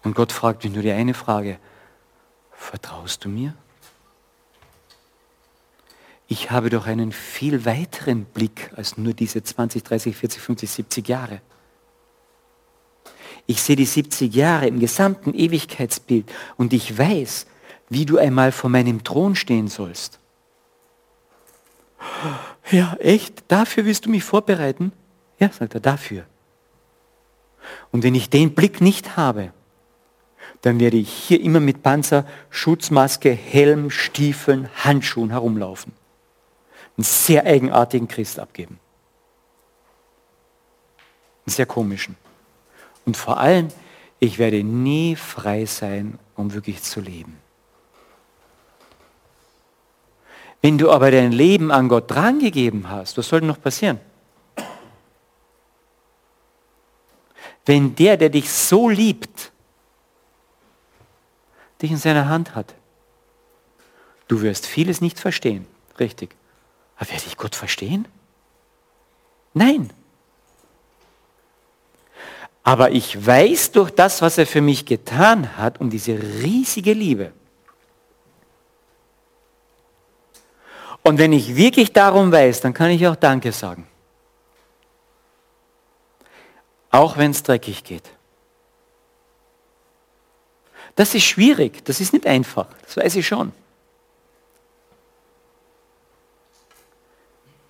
Und 0.03 0.17
Gott 0.17 0.33
fragt 0.33 0.65
mich 0.65 0.73
nur 0.73 0.83
die 0.83 0.91
eine 0.91 1.15
Frage, 1.15 1.61
vertraust 2.51 3.25
du 3.25 3.29
mir? 3.29 3.55
Ich 6.27 6.51
habe 6.51 6.71
doch 6.71 6.89
einen 6.89 7.13
viel 7.13 7.65
weiteren 7.65 8.25
Blick 8.25 8.73
als 8.75 8.97
nur 8.97 9.13
diese 9.13 9.45
20, 9.45 9.85
30, 9.85 10.17
40, 10.17 10.43
50, 10.43 10.71
70 10.71 11.09
Jahre. 11.09 11.41
Ich 13.47 13.63
sehe 13.63 13.77
die 13.77 13.87
70 13.87 14.35
Jahre 14.35 14.67
im 14.67 14.81
gesamten 14.81 15.35
Ewigkeitsbild 15.35 16.29
und 16.57 16.73
ich 16.73 16.99
weiß, 16.99 17.47
wie 17.91 18.07
du 18.07 18.19
einmal 18.19 18.51
vor 18.51 18.71
meinem 18.71 19.05
Thron 19.05 19.37
stehen 19.37 19.69
sollst. 19.69 20.19
Ja, 22.71 22.97
echt? 23.01 23.45
Dafür 23.49 23.85
willst 23.85 24.07
du 24.07 24.11
mich 24.11 24.25
vorbereiten? 24.25 24.93
Ja, 25.39 25.51
sagt 25.51 25.75
er, 25.75 25.81
dafür. 25.81 26.25
Und 27.91 28.03
wenn 28.03 28.15
ich 28.15 28.31
den 28.31 28.55
Blick 28.55 28.81
nicht 28.81 29.17
habe, 29.17 29.53
dann 30.63 30.79
werde 30.79 30.97
ich 30.97 31.13
hier 31.13 31.41
immer 31.41 31.61
mit 31.61 31.83
Panzer, 31.83 32.25
Schutzmaske, 32.51 33.33
Helm, 33.33 33.91
Stiefeln, 33.91 34.69
Handschuhen 34.85 35.31
herumlaufen. 35.31 35.93
Einen 36.97 37.05
sehr 37.05 37.45
eigenartigen 37.45 38.07
Christ 38.07 38.39
abgeben. 38.39 38.79
Einen 41.47 41.55
sehr 41.55 41.67
komischen. 41.67 42.17
Und 43.05 43.17
vor 43.17 43.39
allem, 43.39 43.69
ich 44.21 44.39
werde 44.39 44.63
nie 44.63 45.17
frei 45.17 45.67
sein, 45.67 46.19
um 46.37 46.55
wirklich 46.55 46.83
zu 46.83 47.01
leben. 47.01 47.37
Wenn 50.63 50.79
du 50.79 50.93
aber 50.93 51.11
dein 51.11 51.33
Leben 51.33 51.73
an 51.73 51.89
Gott 51.89 52.09
drangegeben 52.09 52.89
hast, 52.89 53.19
was 53.19 53.29
soll 53.29 53.41
denn 53.41 53.49
noch 53.49 53.61
passieren? 53.61 54.01
Wenn 57.67 57.95
der, 57.97 58.17
der 58.17 58.29
dich 58.29 58.51
so 58.51 58.89
liebt, 58.89 59.51
dich 61.81 61.91
in 61.91 61.97
seiner 61.97 62.29
Hand 62.29 62.55
hat, 62.55 62.75
du 64.29 64.41
wirst 64.41 64.67
vieles 64.67 65.01
nicht 65.01 65.19
verstehen, 65.19 65.67
richtig. 65.99 66.35
Aber 66.97 67.11
werde 67.11 67.25
ich 67.27 67.37
Gott 67.37 67.57
verstehen? 67.57 68.07
Nein. 69.55 69.91
Aber 72.63 72.93
ich 72.93 73.27
weiß 73.27 73.73
durch 73.73 73.91
das, 73.91 74.23
was 74.23 74.39
er 74.39 74.47
für 74.47 74.61
mich 74.61 74.87
getan 74.87 75.57
hat, 75.57 75.81
um 75.81 75.91
diese 75.91 76.13
riesige 76.13 76.93
Liebe, 76.93 77.33
Und 81.03 81.19
wenn 81.19 81.33
ich 81.33 81.57
wirklich 81.57 81.93
darum 81.93 82.31
weiß, 82.31 82.61
dann 82.61 82.75
kann 82.75 82.91
ich 82.91 83.07
auch 83.07 83.17
Danke 83.17 83.53
sagen. 83.53 83.87
Auch 86.91 87.17
wenn 87.17 87.31
es 87.31 87.43
dreckig 87.43 87.85
geht. 87.85 88.11
Das 90.95 91.15
ist 91.15 91.25
schwierig, 91.25 91.85
das 91.85 92.01
ist 92.01 92.13
nicht 92.13 92.27
einfach, 92.27 92.67
das 92.83 92.97
weiß 92.97 93.17
ich 93.17 93.27
schon. 93.27 93.53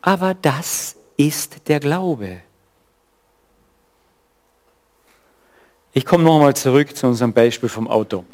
Aber 0.01 0.35
das 0.35 0.97
ist 1.17 1.69
der 1.69 1.79
Glaube. 1.79 2.43
Ich 5.93 6.05
komme 6.05 6.25
nochmal 6.25 6.57
zurück 6.57 6.97
zu 6.97 7.07
unserem 7.07 7.33
Beispiel 7.33 7.69
vom 7.69 7.87
Auto. 7.87 8.25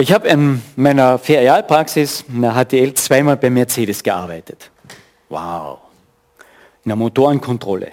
Ich 0.00 0.12
habe 0.12 0.28
in 0.28 0.62
meiner 0.76 1.18
Ferialpraxis 1.18 2.24
in 2.28 2.42
der 2.42 2.54
HTL 2.54 2.94
zweimal 2.94 3.36
bei 3.36 3.50
Mercedes 3.50 4.00
gearbeitet. 4.00 4.70
Wow. 5.28 5.80
In 6.84 6.90
der 6.90 6.96
Motorenkontrolle. 6.96 7.90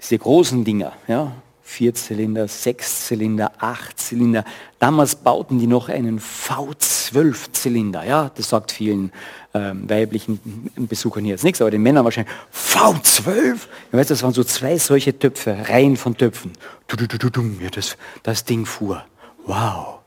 Diese 0.00 0.16
großen 0.16 0.64
Dinger, 0.64 0.94
ja, 1.06 1.32
Vierzylinder, 1.62 2.48
Sechszylinder, 2.48 3.52
Achtzylinder. 3.58 4.42
Damals 4.78 5.16
bauten 5.16 5.58
die 5.58 5.66
noch 5.66 5.90
einen 5.90 6.18
V12-Zylinder. 6.18 8.04
Ja, 8.04 8.30
das 8.34 8.48
sagt 8.48 8.72
vielen 8.72 9.12
ähm, 9.52 9.86
weiblichen 9.86 10.70
Besuchern 10.76 11.24
hier 11.24 11.34
jetzt 11.34 11.44
nichts, 11.44 11.60
aber 11.60 11.70
den 11.70 11.82
Männern 11.82 12.04
wahrscheinlich 12.04 12.32
V12. 12.54 13.58
Ja, 13.92 13.98
weißt, 13.98 14.10
das 14.10 14.22
waren 14.22 14.32
so 14.32 14.44
zwei 14.44 14.78
solche 14.78 15.18
Töpfe, 15.18 15.58
Reihen 15.68 15.98
von 15.98 16.16
Töpfen. 16.16 16.52
Ja, 16.90 17.68
das, 17.70 17.98
das 18.22 18.46
Ding 18.46 18.64
fuhr. 18.64 19.04
Wow. 19.44 19.97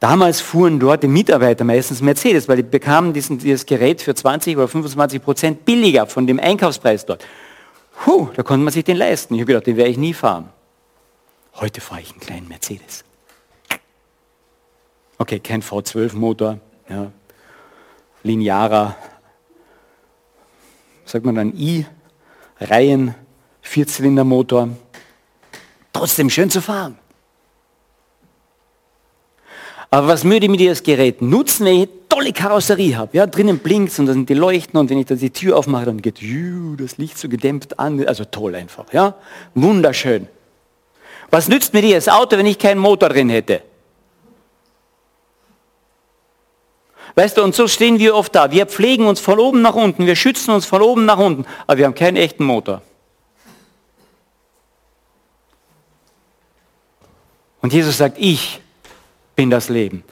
Damals 0.00 0.40
fuhren 0.40 0.78
dort 0.78 1.02
die 1.02 1.08
Mitarbeiter 1.08 1.64
meistens 1.64 2.02
Mercedes, 2.02 2.48
weil 2.48 2.58
die 2.58 2.62
bekamen 2.62 3.12
diesen, 3.12 3.38
dieses 3.38 3.64
Gerät 3.64 4.02
für 4.02 4.14
20 4.14 4.56
oder 4.56 4.68
25 4.68 5.22
Prozent 5.22 5.64
billiger 5.64 6.06
von 6.06 6.26
dem 6.26 6.38
Einkaufspreis 6.38 7.06
dort. 7.06 7.24
Puh, 8.04 8.28
da 8.34 8.42
konnte 8.42 8.64
man 8.64 8.72
sich 8.72 8.84
den 8.84 8.98
leisten. 8.98 9.34
Ich 9.34 9.40
habe 9.40 9.46
gedacht, 9.46 9.66
den 9.66 9.76
werde 9.76 9.90
ich 9.90 9.96
nie 9.96 10.12
fahren. 10.12 10.50
Heute 11.54 11.80
fahre 11.80 12.02
ich 12.02 12.10
einen 12.10 12.20
kleinen 12.20 12.48
Mercedes. 12.48 13.04
Okay, 15.18 15.40
kein 15.40 15.62
V12-Motor, 15.62 16.60
ja. 16.90 17.10
linearer, 18.22 18.96
sagt 21.06 21.24
man 21.24 21.34
dann 21.34 21.54
I-Reihen, 21.56 23.14
Vierzylindermotor. 23.62 24.68
Trotzdem 25.94 26.28
schön 26.28 26.50
zu 26.50 26.60
fahren. 26.60 26.98
Aber 29.96 30.08
was 30.08 30.24
würde 30.24 30.46
mir 30.50 30.68
das 30.68 30.82
Gerät 30.82 31.22
nutzen, 31.22 31.64
wenn 31.64 31.72
ich 31.72 31.88
eine 31.88 32.08
tolle 32.10 32.30
Karosserie 32.34 32.98
habe? 32.98 33.16
Ja, 33.16 33.26
drinnen 33.26 33.60
blinkt 33.60 33.98
und 33.98 34.04
da 34.04 34.12
sind 34.12 34.28
die 34.28 34.34
Leuchten 34.34 34.78
und 34.78 34.90
wenn 34.90 34.98
ich 34.98 35.06
da 35.06 35.14
die 35.14 35.30
Tür 35.30 35.56
aufmache, 35.56 35.86
dann 35.86 36.02
geht 36.02 36.20
das 36.76 36.98
Licht 36.98 37.16
so 37.16 37.30
gedämpft 37.30 37.78
an. 37.78 38.06
Also 38.06 38.26
toll 38.26 38.54
einfach, 38.56 38.92
ja. 38.92 39.14
Wunderschön. 39.54 40.28
Was 41.30 41.48
nützt 41.48 41.72
mir 41.72 41.80
das 41.94 42.10
Auto, 42.10 42.36
wenn 42.36 42.44
ich 42.44 42.58
keinen 42.58 42.78
Motor 42.78 43.08
drin 43.08 43.30
hätte? 43.30 43.62
Weißt 47.14 47.38
du, 47.38 47.42
und 47.42 47.54
so 47.54 47.66
stehen 47.66 47.98
wir 47.98 48.16
oft 48.16 48.34
da. 48.34 48.52
Wir 48.52 48.66
pflegen 48.66 49.06
uns 49.06 49.18
von 49.20 49.38
oben 49.38 49.62
nach 49.62 49.76
unten, 49.76 50.04
wir 50.04 50.14
schützen 50.14 50.50
uns 50.50 50.66
von 50.66 50.82
oben 50.82 51.06
nach 51.06 51.16
unten, 51.16 51.46
aber 51.66 51.78
wir 51.78 51.86
haben 51.86 51.94
keinen 51.94 52.18
echten 52.18 52.44
Motor. 52.44 52.82
Und 57.62 57.72
Jesus 57.72 57.96
sagt, 57.96 58.18
ich 58.18 58.60
bin 59.36 59.50
das 59.50 59.68
Leben. 59.68 60.02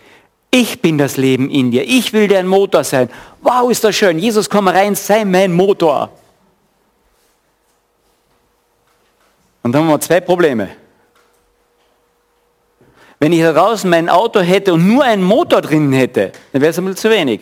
Ich 0.51 0.81
bin 0.81 0.99
das 0.99 1.17
Leben 1.17 1.51
in 1.51 1.73
dir. 1.73 1.83
Ich 1.83 2.13
will 2.13 2.29
dein 2.29 2.47
Motor 2.47 2.85
sein. 2.85 3.11
Wow, 3.41 3.71
ist 3.71 3.83
das 3.83 3.97
schön. 3.97 4.21
Jesus, 4.21 4.49
komm 4.49 4.69
rein, 4.69 4.95
sei 4.95 5.25
mein 5.25 5.53
Motor. 5.53 6.13
Und 9.65 9.73
dann 9.73 9.83
haben 9.83 9.89
wir 9.89 10.01
zwei 10.01 10.21
Probleme. 10.21 10.69
Wenn 13.19 13.33
ich 13.33 13.41
da 13.41 13.53
draußen 13.53 13.89
mein 13.89 14.09
Auto 14.09 14.41
hätte 14.41 14.75
und 14.75 14.87
nur 14.87 15.03
einen 15.03 15.23
Motor 15.23 15.63
drin 15.63 15.93
hätte, 15.93 16.33
dann 16.53 16.63
wäre 16.63 16.71
es 16.71 16.79
ein 16.79 16.85
bisschen 16.85 16.99
zu 16.99 17.11
wenig. 17.11 17.41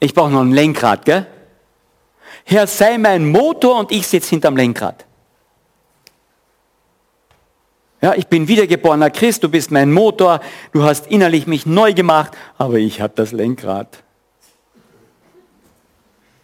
Ich 0.00 0.14
brauche 0.14 0.30
noch 0.30 0.40
ein 0.40 0.52
Lenkrad, 0.52 1.04
gell? 1.04 1.26
Herr, 2.44 2.66
sei 2.66 2.96
mein 2.96 3.30
Motor 3.30 3.80
und 3.80 3.92
ich 3.92 4.06
sitze 4.06 4.30
hinterm 4.30 4.56
Lenkrad. 4.56 5.04
Ja, 8.00 8.14
ich 8.14 8.28
bin 8.28 8.46
wiedergeborener 8.46 9.10
Christ, 9.10 9.42
du 9.42 9.48
bist 9.48 9.70
mein 9.72 9.92
Motor, 9.92 10.40
du 10.72 10.84
hast 10.84 11.08
innerlich 11.08 11.46
mich 11.46 11.66
neu 11.66 11.94
gemacht, 11.94 12.32
aber 12.56 12.74
ich 12.74 13.00
habe 13.00 13.12
das 13.16 13.32
Lenkrad. 13.32 14.04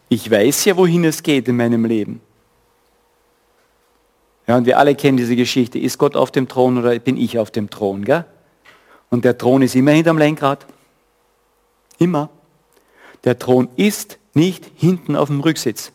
Ich 0.09 0.31
weiß 0.31 0.65
ja, 0.65 0.77
wohin 0.77 1.05
es 1.05 1.23
geht 1.23 1.49
in 1.49 1.57
meinem 1.57 1.85
Leben. 1.85 2.21
Ja, 4.47 4.57
und 4.57 4.67
wir 4.67 4.79
alle 4.79 4.95
kennen 4.95 5.17
diese 5.17 5.37
Geschichte. 5.37 5.79
Ist 5.79 5.97
Gott 5.99 6.17
auf 6.17 6.31
dem 6.31 6.49
Thron 6.49 6.79
oder 6.79 6.99
bin 6.99 7.17
ich 7.17 7.39
auf 7.39 7.51
dem 7.51 7.71
Thron? 7.71 8.05
Gell? 8.05 8.25
Und 9.11 9.25
der 9.25 9.39
Thron 9.39 9.63
ist 9.63 9.75
immer 9.75 9.93
hinterm 9.93 10.19
Lenkrad. 10.19 10.67
Immer. 11.99 12.29
Der 13.25 13.39
Thron 13.39 13.69
ist 13.77 14.19
nicht 14.35 14.71
hinten 14.75 15.17
auf 15.17 15.29
dem 15.29 15.41
Rücksitz. 15.41 15.93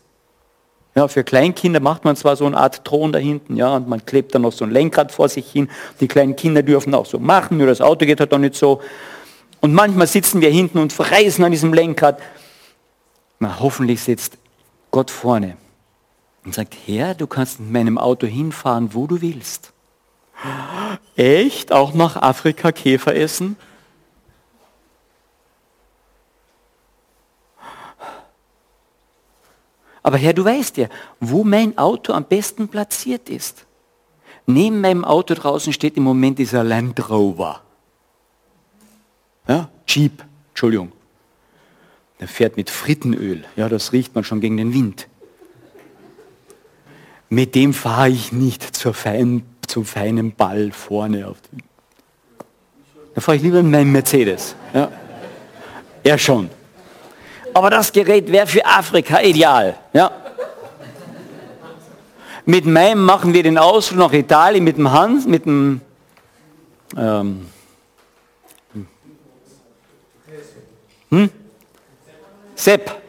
Ja, 0.94 1.06
für 1.06 1.22
Kleinkinder 1.22 1.78
macht 1.78 2.04
man 2.04 2.16
zwar 2.16 2.34
so 2.34 2.46
eine 2.46 2.56
Art 2.56 2.84
Thron 2.84 3.12
da 3.12 3.18
hinten, 3.18 3.56
ja, 3.56 3.76
und 3.76 3.88
man 3.88 4.04
klebt 4.04 4.34
dann 4.34 4.42
noch 4.42 4.52
so 4.52 4.64
ein 4.64 4.72
Lenkrad 4.72 5.12
vor 5.12 5.28
sich 5.28 5.50
hin. 5.50 5.70
Die 6.00 6.08
kleinen 6.08 6.34
Kinder 6.34 6.62
dürfen 6.62 6.94
auch 6.94 7.06
so 7.06 7.18
machen, 7.18 7.58
nur 7.58 7.68
das 7.68 7.80
Auto 7.80 8.06
geht 8.06 8.18
halt 8.18 8.32
doch 8.32 8.38
nicht 8.38 8.56
so. 8.56 8.80
Und 9.60 9.72
manchmal 9.72 10.06
sitzen 10.06 10.40
wir 10.40 10.50
hinten 10.50 10.78
und 10.78 10.92
verreisen 10.92 11.44
an 11.44 11.52
diesem 11.52 11.72
Lenkrad. 11.72 12.20
Na, 13.38 13.60
hoffentlich 13.60 14.00
sitzt 14.00 14.38
Gott 14.90 15.10
vorne 15.10 15.56
und 16.44 16.54
sagt, 16.54 16.76
Herr, 16.86 17.14
du 17.14 17.26
kannst 17.26 17.60
mit 17.60 17.70
meinem 17.70 17.98
Auto 17.98 18.26
hinfahren, 18.26 18.92
wo 18.92 19.06
du 19.06 19.20
willst. 19.20 19.72
Echt? 21.16 21.72
Auch 21.72 21.94
nach 21.94 22.16
Afrika 22.16 22.72
Käfer 22.72 23.14
essen? 23.14 23.56
Aber 30.02 30.16
Herr, 30.16 30.32
du 30.32 30.44
weißt 30.44 30.76
ja, 30.78 30.88
wo 31.20 31.44
mein 31.44 31.76
Auto 31.78 32.12
am 32.12 32.24
besten 32.24 32.68
platziert 32.68 33.28
ist. 33.28 33.66
Neben 34.46 34.80
meinem 34.80 35.04
Auto 35.04 35.34
draußen 35.34 35.72
steht 35.72 35.96
im 35.96 36.02
Moment 36.02 36.38
dieser 36.38 36.64
Land 36.64 37.10
Rover. 37.10 37.60
Ja, 39.46 39.68
Jeep, 39.86 40.24
Entschuldigung. 40.50 40.92
Der 42.18 42.28
fährt 42.28 42.56
mit 42.56 42.70
Frittenöl. 42.70 43.44
Ja, 43.56 43.68
das 43.68 43.92
riecht 43.92 44.14
man 44.14 44.24
schon 44.24 44.40
gegen 44.40 44.56
den 44.56 44.72
Wind. 44.72 45.08
Mit 47.28 47.54
dem 47.54 47.72
fahre 47.72 48.10
ich 48.10 48.32
nicht 48.32 48.62
zur 48.62 48.92
feinen, 48.92 49.44
zum 49.66 49.84
feinen 49.84 50.32
Ball 50.32 50.72
vorne. 50.72 51.28
Auf 51.28 51.38
den. 51.42 51.62
Da 53.14 53.20
fahre 53.20 53.36
ich 53.36 53.42
lieber 53.42 53.60
in 53.60 53.70
meinem 53.70 53.92
Mercedes. 53.92 54.54
Ja. 54.74 54.90
Er 56.02 56.18
schon. 56.18 56.50
Aber 57.54 57.70
das 57.70 57.92
Gerät 57.92 58.30
wäre 58.30 58.46
für 58.46 58.64
Afrika 58.64 59.20
ideal. 59.20 59.76
Ja. 59.92 60.10
Mit 62.44 62.66
meinem 62.66 63.04
machen 63.04 63.34
wir 63.34 63.42
den 63.42 63.58
Ausflug 63.58 63.98
nach 63.98 64.12
Italien 64.12 64.64
mit 64.64 64.76
dem 64.76 64.90
Hans, 64.90 65.26
mit 65.26 65.44
dem 65.44 65.80
ähm, 66.96 67.46
hm? 71.10 71.30
Sepp. 72.54 73.00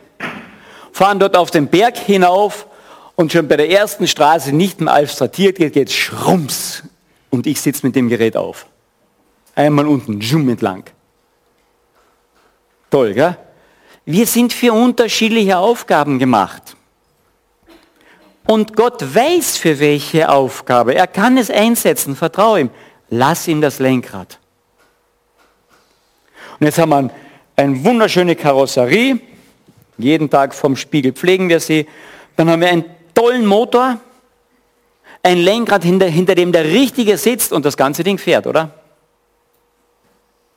Fahren 0.92 1.20
dort 1.20 1.36
auf 1.38 1.50
den 1.52 1.68
Berg 1.68 1.98
hinauf 1.98 2.68
und 3.16 3.32
schon 3.32 3.48
bei 3.48 3.58
der 3.58 3.70
ersten 3.70 4.08
Straße 4.08 4.52
nicht 4.52 4.82
mehr 4.82 4.94
alpstratiert 4.94 5.58
geht, 5.58 5.74
geht 5.74 5.92
schrumps 5.92 6.84
und 7.30 7.48
ich 7.48 7.62
sitze 7.62 7.86
mit 7.86 7.96
dem 7.96 8.10
Gerät 8.10 8.38
auf. 8.38 8.68
Einmal 9.56 9.88
unten, 9.88 10.22
zoom 10.22 10.50
entlang. 10.50 10.84
Toll, 12.89 13.14
gell? 13.14 13.38
Wir 14.06 14.26
sind 14.26 14.54
für 14.54 14.74
unterschiedliche 14.74 15.58
Aufgaben 15.58 16.20
gemacht. 16.20 16.76
Und 18.47 18.76
Gott 18.76 19.16
weiß 19.16 19.58
für 19.58 19.80
welche 19.80 20.30
Aufgabe. 20.30 20.95
Er 20.95 21.08
kann 21.08 21.38
es 21.38 21.49
einsetzen, 21.49 22.16
vertraue 22.16 22.62
ihm. 22.62 22.70
Lass 23.10 23.47
ihm 23.47 23.62
das 23.62 23.80
Lenkrad. 23.80 24.39
Und 26.60 26.66
jetzt 26.66 26.78
haben 26.78 26.89
wir 26.89 27.10
eine 27.56 27.84
wunderschöne 27.84 28.36
Karosserie. 28.36 29.20
Jeden 29.97 30.30
Tag 30.30 30.54
vom 30.56 30.76
Spiegel 30.76 31.14
pflegen 31.14 31.49
wir 31.49 31.60
sie. 31.60 31.88
Dann 32.36 32.49
haben 32.49 32.62
wir 32.62 32.70
einen 32.70 32.86
tollen 33.14 33.45
Motor, 33.45 33.99
ein 35.24 35.38
Lenkrad, 35.38 35.84
hinter, 35.84 36.08
hinter 36.08 36.36
dem 36.36 36.52
der 36.52 36.66
Richtige 36.66 37.18
sitzt 37.18 37.54
und 37.54 37.66
das 37.66 37.78
ganze 37.78 38.04
Ding 38.04 38.18
fährt, 38.18 38.47
oder? 38.47 38.72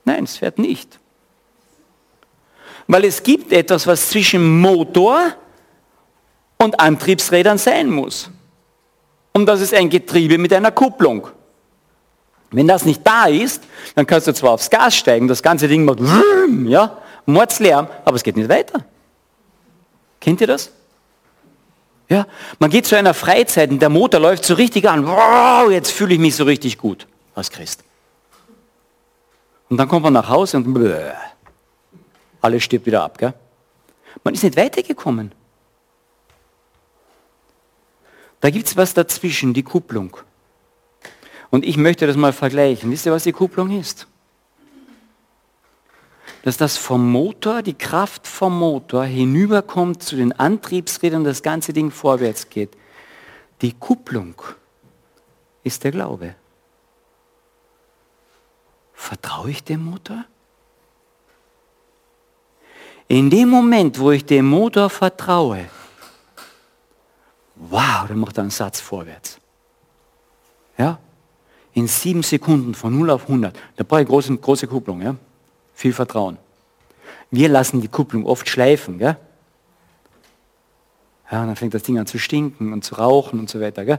Nein, 0.05 0.25
es 0.25 0.39
fährt 0.39 0.59
nicht. 0.59 0.99
Weil 2.87 3.05
es 3.05 3.23
gibt 3.23 3.53
etwas, 3.53 3.87
was 3.87 4.11
zwischen 4.11 4.61
Motor 4.61 5.33
und 6.59 6.79
Antriebsrädern 6.79 7.59
sein 7.59 7.91
muss. 7.91 8.31
Und 9.33 9.47
das 9.47 9.61
ist 9.61 9.75
ein 9.75 9.91
Getriebe 9.91 10.39
mit 10.39 10.53
einer 10.53 10.71
Kupplung. 10.71 11.29
Wenn 12.51 12.69
das 12.69 12.85
nicht 12.85 13.05
da 13.05 13.27
ist, 13.27 13.65
dann 13.97 14.07
kannst 14.07 14.29
du 14.29 14.35
zwar 14.35 14.53
aufs 14.53 14.71
Gas 14.71 14.97
steigen, 14.97 15.27
das 15.27 15.43
ganze 15.43 15.67
Ding 15.67 15.85
macht 15.85 15.99
ja, 16.67 16.99
Mordslärm, 17.27 17.89
aber 18.05 18.17
es 18.17 18.23
geht 18.23 18.37
nicht 18.37 18.49
weiter. 18.49 18.85
Kennt 20.21 20.41
ihr 20.41 20.47
das? 20.47 20.71
Ja, 22.09 22.27
man 22.59 22.71
geht 22.71 22.87
zu 22.87 22.97
einer 22.97 23.15
Freizeit 23.15 23.71
und 23.71 23.81
der 23.81 23.89
Motor 23.89 24.21
läuft 24.21 24.45
so 24.45 24.55
richtig 24.55 24.89
an. 24.89 25.07
Wow, 25.07 25.71
jetzt 25.71 25.91
fühle 25.91 26.15
ich 26.15 26.21
mich 26.21 26.37
so 26.37 26.45
richtig 26.45 26.79
gut 26.79 27.07
als 27.35 27.51
Christ. 27.51 27.83
Und 29.69 29.79
dann 29.79 29.89
kommt 29.89 30.05
man 30.05 30.13
nach 30.13 30.29
Hause 30.29 30.59
und 30.59 30.73
bläh, 30.73 31.13
alles 32.45 32.63
stirbt 32.63 32.87
wieder 32.87 33.03
ab. 33.03 33.19
Gell? 33.19 33.35
Man 34.23 34.35
ist 34.35 34.43
nicht 34.43 34.57
weitergekommen. 34.57 35.33
Da 38.41 38.51
gibt 38.51 38.67
es 38.67 38.77
was 38.77 38.95
dazwischen, 38.95 39.55
die 39.55 39.63
Kupplung. 39.63 40.17
Und 41.51 41.65
ich 41.65 41.77
möchte 41.77 42.07
das 42.07 42.17
mal 42.17 42.33
vergleichen. 42.33 42.91
Wisst 42.91 43.07
ihr, 43.07 43.13
was 43.13 43.25
die 43.25 43.33
Kupplung 43.33 43.71
ist? 43.71 44.07
dass 46.45 46.59
das 46.59 46.77
vom 46.77 47.11
Motor, 47.11 47.63
die 47.63 47.73
Kraft 47.73 48.27
vom 48.27 48.59
Motor 48.59 49.07
hinüberkommt 49.07 50.03
zu 50.03 50.15
den 50.15 50.33
Antriebsrädern 50.33 51.21
und 51.21 51.25
das 51.25 51.43
ganze 51.43 51.73
Ding 51.73 51.91
vorwärts 51.91 52.51
geht. 52.51 52.77
Die 53.63 53.73
Kupplung 53.73 54.35
ist 55.63 55.85
der 55.85 55.91
Glaube. 55.91 56.35
Vertraue 58.93 59.53
ich 59.53 59.65
dem 59.65 59.87
Motor? 59.87 60.27
In 63.09 63.31
dem 63.31 63.49
Moment, 63.49 63.99
wo 63.99 64.11
ich 64.11 64.25
dem 64.25 64.47
Motor 64.47 64.89
vertraue, 64.91 65.67
wow, 67.57 68.07
dann 68.09 68.19
macht 68.19 68.39
er 68.39 68.43
einen 68.43 68.51
Satz 68.51 68.81
vorwärts. 68.81 69.39
Ja? 70.77 70.99
in 71.75 71.89
sieben 71.89 72.23
Sekunden 72.23 72.75
von 72.75 72.97
0 72.97 73.11
auf 73.11 73.23
100. 73.23 73.55
Da 73.77 73.85
brauche 73.85 74.03
ich 74.03 74.09
große, 74.09 74.37
große 74.37 74.67
Kupplung, 74.67 75.03
ja? 75.03 75.17
viel 75.75 75.93
Vertrauen. 75.93 76.39
Wir 77.31 77.49
lassen 77.49 77.81
die 77.81 77.89
Kupplung 77.89 78.25
oft 78.25 78.49
schleifen. 78.49 78.99
Gell? 78.99 79.17
Ja, 81.31 81.45
dann 81.45 81.57
fängt 81.57 81.75
das 81.75 81.83
Ding 81.83 81.99
an 81.99 82.07
zu 82.07 82.19
stinken 82.19 82.73
und 82.73 82.85
zu 82.85 82.95
rauchen 82.95 83.41
und 83.41 83.51
so 83.51 83.61
weiter. 83.61 83.85
Gell? 83.85 83.99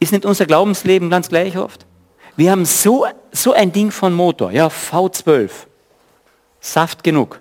Ist 0.00 0.12
nicht 0.12 0.26
unser 0.26 0.46
Glaubensleben 0.46 1.08
ganz 1.08 1.28
gleich 1.28 1.56
oft? 1.56 1.86
Wir 2.36 2.50
haben 2.50 2.64
so, 2.64 3.06
so 3.30 3.52
ein 3.52 3.72
Ding 3.72 3.92
von 3.92 4.12
Motor, 4.12 4.50
ja, 4.50 4.66
V12. 4.66 5.50
Saft 6.60 7.04
genug. 7.04 7.40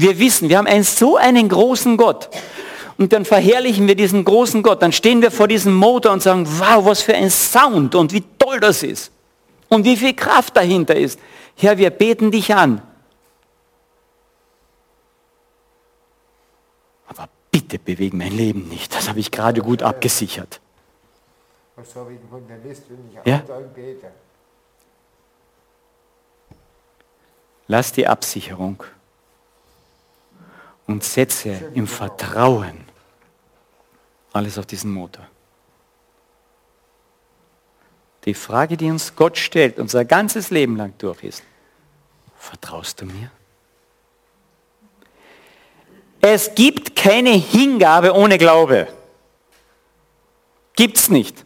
Wir 0.00 0.18
wissen, 0.18 0.50
wir 0.50 0.58
haben 0.58 0.66
einen, 0.66 0.84
so 0.84 1.16
einen 1.16 1.48
großen 1.48 1.96
Gott. 1.96 2.28
Und 2.98 3.12
dann 3.12 3.24
verherrlichen 3.24 3.86
wir 3.88 3.94
diesen 3.94 4.24
großen 4.24 4.62
Gott. 4.62 4.82
Dann 4.82 4.92
stehen 4.92 5.22
wir 5.22 5.30
vor 5.30 5.48
diesem 5.48 5.74
Motor 5.74 6.12
und 6.12 6.22
sagen, 6.22 6.46
wow, 6.46 6.84
was 6.84 7.00
für 7.00 7.14
ein 7.14 7.30
Sound 7.30 7.94
und 7.94 8.12
wie 8.12 8.22
toll 8.38 8.60
das 8.60 8.82
ist. 8.82 9.10
Und 9.68 9.84
wie 9.84 9.96
viel 9.96 10.14
Kraft 10.14 10.56
dahinter 10.56 10.94
ist. 10.94 11.18
Herr, 11.56 11.78
wir 11.78 11.90
beten 11.90 12.30
dich 12.30 12.54
an. 12.54 12.82
Aber 17.08 17.28
bitte 17.50 17.78
bewege 17.78 18.16
mein 18.16 18.32
Leben 18.32 18.68
nicht. 18.68 18.94
Das 18.94 19.08
habe 19.08 19.20
ich 19.20 19.30
gerade 19.30 19.62
gut 19.62 19.82
abgesichert. 19.82 20.60
Ja? 23.24 23.42
Lass 27.66 27.92
die 27.92 28.06
Absicherung 28.06 28.84
und 30.86 31.02
setze 31.04 31.70
im 31.74 31.86
Vertrauen 31.86 32.84
alles 34.32 34.58
auf 34.58 34.66
diesen 34.66 34.92
Motor. 34.92 35.26
Die 38.24 38.34
Frage, 38.34 38.76
die 38.76 38.90
uns 38.90 39.14
Gott 39.14 39.38
stellt, 39.38 39.78
unser 39.78 40.04
ganzes 40.04 40.50
Leben 40.50 40.76
lang 40.76 40.94
durch 40.98 41.22
ist, 41.22 41.42
vertraust 42.36 43.00
du 43.00 43.06
mir? 43.06 43.30
Es 46.20 46.54
gibt 46.54 46.96
keine 46.96 47.30
Hingabe 47.30 48.12
ohne 48.12 48.36
Glaube. 48.36 48.88
Gibt 50.74 50.98
es 50.98 51.08
nicht. 51.08 51.45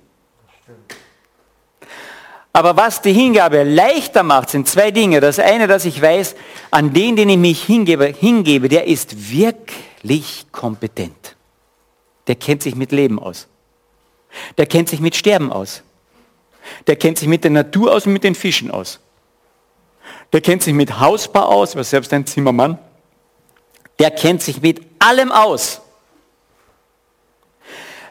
Aber 2.52 2.76
was 2.76 3.00
die 3.00 3.12
Hingabe 3.12 3.62
leichter 3.62 4.22
macht, 4.22 4.50
sind 4.50 4.68
zwei 4.68 4.90
Dinge. 4.90 5.20
Das 5.20 5.38
eine, 5.38 5.68
dass 5.68 5.84
ich 5.84 6.00
weiß, 6.00 6.34
an 6.70 6.92
den, 6.92 7.14
den 7.16 7.28
ich 7.28 7.38
mich 7.38 7.62
hingebe, 7.62 8.06
hingebe, 8.06 8.68
der 8.68 8.86
ist 8.86 9.30
wirklich 9.30 10.46
kompetent. 10.50 11.36
Der 12.26 12.34
kennt 12.34 12.62
sich 12.62 12.74
mit 12.74 12.90
Leben 12.92 13.18
aus. 13.18 13.46
Der 14.58 14.66
kennt 14.66 14.88
sich 14.88 15.00
mit 15.00 15.14
Sterben 15.14 15.52
aus. 15.52 15.82
Der 16.86 16.96
kennt 16.96 17.18
sich 17.18 17.28
mit 17.28 17.44
der 17.44 17.50
Natur 17.50 17.92
aus 17.92 18.06
und 18.06 18.12
mit 18.12 18.24
den 18.24 18.34
Fischen 18.34 18.70
aus. 18.70 19.00
Der 20.32 20.40
kennt 20.40 20.62
sich 20.62 20.74
mit 20.74 20.98
Hausbau 21.00 21.42
aus, 21.42 21.74
was 21.76 21.90
selbst 21.90 22.12
ein 22.12 22.26
Zimmermann. 22.26 22.78
Der 23.98 24.10
kennt 24.10 24.42
sich 24.42 24.60
mit 24.60 24.80
allem 24.98 25.30
aus. 25.32 25.80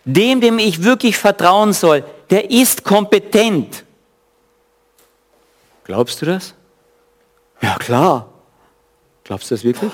Dem, 0.06 0.42
dem 0.42 0.60
ich 0.60 0.84
wirklich 0.84 1.18
vertrauen 1.18 1.74
soll, 1.74 2.04
der 2.30 2.52
ist 2.52 2.84
kompetent. 2.84 3.84
Glaubst 5.90 6.22
du 6.22 6.28
das? 6.28 6.54
Ja, 7.64 7.76
klar. 7.80 8.30
Glaubst 9.24 9.50
du 9.50 9.56
das 9.56 9.64
wirklich? 9.64 9.92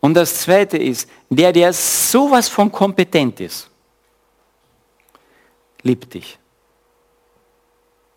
Und 0.00 0.14
das 0.14 0.40
Zweite 0.40 0.78
ist, 0.78 1.10
der, 1.28 1.52
der 1.52 1.74
sowas 1.74 2.48
von 2.48 2.72
kompetent 2.72 3.38
ist, 3.40 3.68
liebt 5.82 6.14
dich. 6.14 6.38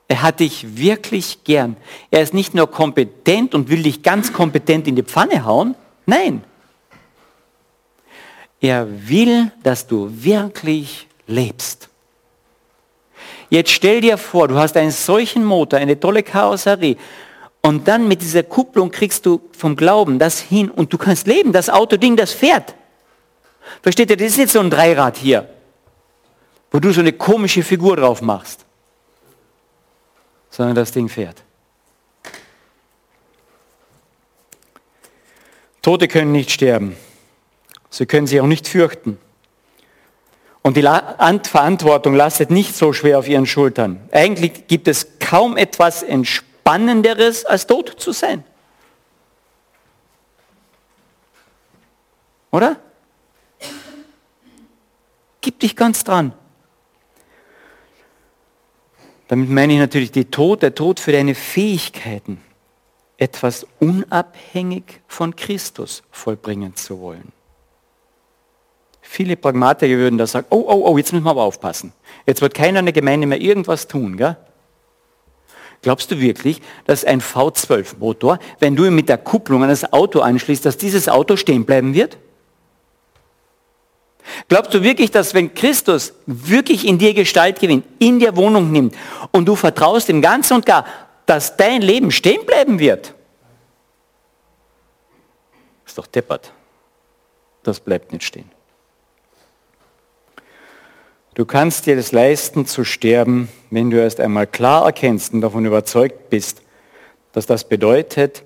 Er 0.07 0.22
hat 0.22 0.39
dich 0.39 0.78
wirklich 0.78 1.43
gern. 1.43 1.76
Er 2.09 2.22
ist 2.22 2.34
nicht 2.34 2.53
nur 2.53 2.72
kompetent 2.72 3.53
und 3.53 3.68
will 3.68 3.84
dich 3.84 4.01
ganz 4.01 4.32
kompetent 4.32 4.88
in 4.88 4.95
die 4.95 5.03
Pfanne 5.03 5.43
hauen. 5.43 5.76
Nein. 6.05 6.41
Er 8.61 8.88
will, 9.09 9.51
dass 9.61 9.86
du 9.86 10.09
wirklich 10.09 11.09
lebst. 11.26 11.87
Jetzt 13.50 13.72
stell 13.72 14.02
dir 14.02 14.18
vor, 14.18 14.48
du 14.48 14.56
hast 14.56 14.76
einen 14.76 14.91
solchen 14.91 15.43
Motor, 15.43 15.80
eine 15.80 16.00
tolle 16.00 16.24
Karosserie 16.24 16.98
und 17.62 17.88
dann 17.88 18.08
mit 18.08 18.22
dieser 18.22 18.43
Kupplung 18.43 18.91
kriegst 18.91 19.26
du 19.26 19.41
vom 19.52 19.76
Glauben 19.76 20.20
das 20.20 20.39
hin 20.39 20.70
und 20.70 20.91
du 20.91 20.98
kannst 20.98 21.28
leben. 21.28 21.54
Das 21.54 21.70
Autoding, 21.70 22.16
das 22.16 22.32
fährt. 22.32 22.76
Versteht 23.82 24.10
ihr, 24.10 24.18
das 24.18 24.28
ist 24.28 24.38
nicht 24.38 24.52
so 24.52 24.60
ein 24.60 24.70
Dreirad 24.70 25.18
hier, 25.18 25.50
wo 26.72 26.80
du 26.80 26.91
so 26.91 27.02
eine 27.02 27.14
komische 27.14 27.64
Figur 27.64 27.98
drauf 27.98 28.22
machst, 28.22 28.66
sondern 30.50 30.76
das 30.76 30.91
Ding 30.91 31.10
fährt. 31.10 31.43
Tote 35.82 36.08
können 36.08 36.34
nicht 36.34 36.52
sterben. 36.52 36.98
Sie 37.89 38.06
können 38.06 38.28
sich 38.28 38.41
auch 38.41 38.48
nicht 38.48 38.68
fürchten. 38.68 39.18
Und 40.68 40.76
die 40.76 40.82
Verantwortung 40.82 42.13
lastet 42.13 42.51
nicht 42.51 42.76
so 42.76 42.91
schwer 42.91 43.20
auf 43.20 43.30
ihren 43.30 43.45
Schultern. 43.45 44.01
Eigentlich 44.11 44.68
gibt 44.68 44.89
es 44.89 45.18
kaum 45.18 45.55
etwas 45.55 46.03
Entspannenderes, 46.03 47.45
als 47.45 47.68
tot 47.68 47.95
zu 47.97 48.11
sein. 48.11 48.43
Oder? 52.51 52.76
Gib 55.39 55.57
dich 55.61 55.74
ganz 55.78 56.03
dran. 56.03 56.34
Damit 59.30 59.49
meine 59.49 59.72
ich 59.72 59.80
natürlich 59.80 60.11
die 60.11 60.26
Tod, 60.26 60.63
der 60.63 60.76
Tod 60.76 60.99
für 60.99 61.13
deine 61.13 61.34
Fähigkeiten, 61.34 62.41
etwas 63.15 63.65
unabhängig 63.80 64.99
von 65.07 65.34
Christus 65.34 66.03
vollbringen 66.11 66.76
zu 66.76 66.99
wollen. 66.99 67.37
Viele 69.10 69.38
Pragmatiker 69.38 69.97
würden 69.97 70.18
da 70.18 70.28
sagen, 70.28 70.47
oh, 70.49 70.66
oh, 70.68 70.84
oh, 70.86 70.97
jetzt 70.97 71.14
müssen 71.14 71.24
wir 71.24 71.32
aber 71.32 71.43
aufpassen. 71.43 71.93
Jetzt 72.26 72.41
wird 72.41 72.53
keiner 72.53 72.80
in 72.80 72.86
der 72.86 72.93
Gemeinde 72.93 73.26
mehr 73.26 73.39
irgendwas 73.39 73.88
tun. 73.88 74.18
Gell? 74.18 74.36
Glaubst 75.82 76.12
du 76.12 76.20
wirklich, 76.20 76.62
dass 76.86 77.05
ein 77.05 77.22
V12-Motor, 77.22 78.38
wenn 78.60 78.76
du 78.76 78.84
ihn 78.84 78.93
mit 78.93 79.08
der 79.08 79.18
Kupplung 79.18 79.64
an 79.64 79.70
das 79.70 79.91
Auto 79.93 80.20
anschließt, 80.20 80.66
dass 80.66 80.78
dieses 80.78 81.08
Auto 81.08 81.38
stehen 81.38 81.66
bleiben 81.66 81.93
wird? 81.93 82.18
Glaubst 84.49 84.74
du 84.74 84.84
wirklich, 84.84 85.10
dass 85.10 85.34
wenn 85.34 85.53
Christus 85.53 86.14
wirklich 86.26 86.86
in 86.86 86.97
dir 86.97 87.14
Gestalt 87.14 87.62
gewinnt, 87.62 87.86
in 87.99 88.20
dir 88.20 88.36
Wohnung 88.36 88.74
nimmt 88.74 88.93
und 89.32 89.45
du 89.45 89.55
vertraust 89.55 90.10
ihm 90.10 90.22
ganz 90.22 90.51
und 90.51 90.66
gar, 90.66 90.86
dass 91.26 91.55
dein 91.55 91.82
Leben 91.82 92.12
stehen 92.12 92.45
bleiben 92.45 92.78
wird? 92.78 93.14
Ist 95.86 95.97
doch 95.97 96.08
deppert. 96.08 96.51
Das 97.64 97.80
bleibt 97.80 98.12
nicht 98.12 98.26
stehen. 98.26 98.51
Du 101.38 101.46
kannst 101.46 101.86
dir 101.86 101.96
das 101.96 102.12
leisten 102.14 102.66
zu 102.66 102.84
sterben, 102.84 103.48
wenn 103.70 103.92
du 103.92 104.02
erst 104.02 104.20
einmal 104.20 104.48
klar 104.48 104.88
erkennst 104.88 105.34
und 105.34 105.42
davon 105.42 105.66
überzeugt 105.66 106.32
bist, 106.32 106.64
dass 107.32 107.46
das 107.46 107.70
bedeutet, 107.70 108.42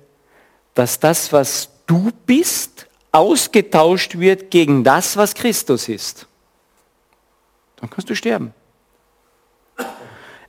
dass 0.74 1.00
das, 1.00 1.32
was 1.32 1.70
du 1.86 2.10
bist, 2.26 2.86
ausgetauscht 3.10 4.18
wird 4.18 4.50
gegen 4.50 4.84
das, 4.84 5.16
was 5.16 5.32
Christus 5.32 5.88
ist. 5.88 6.26
Dann 7.76 7.88
kannst 7.88 8.10
du 8.10 8.14
sterben. 8.14 8.52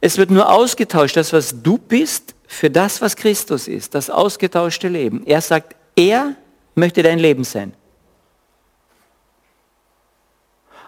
Es 0.01 0.17
wird 0.17 0.29
nur 0.29 0.51
ausgetauscht, 0.51 1.15
das, 1.15 1.31
was 1.31 1.63
du 1.63 1.77
bist, 1.77 2.35
für 2.45 2.69
das, 2.69 3.01
was 3.01 3.15
Christus 3.15 3.69
ist, 3.69 3.95
das 3.95 4.09
ausgetauschte 4.09 4.89
Leben. 4.89 5.25
Er 5.25 5.39
sagt, 5.39 5.77
er 5.95 6.35
möchte 6.75 7.03
dein 7.03 7.19
Leben 7.19 7.45
sein. 7.45 7.73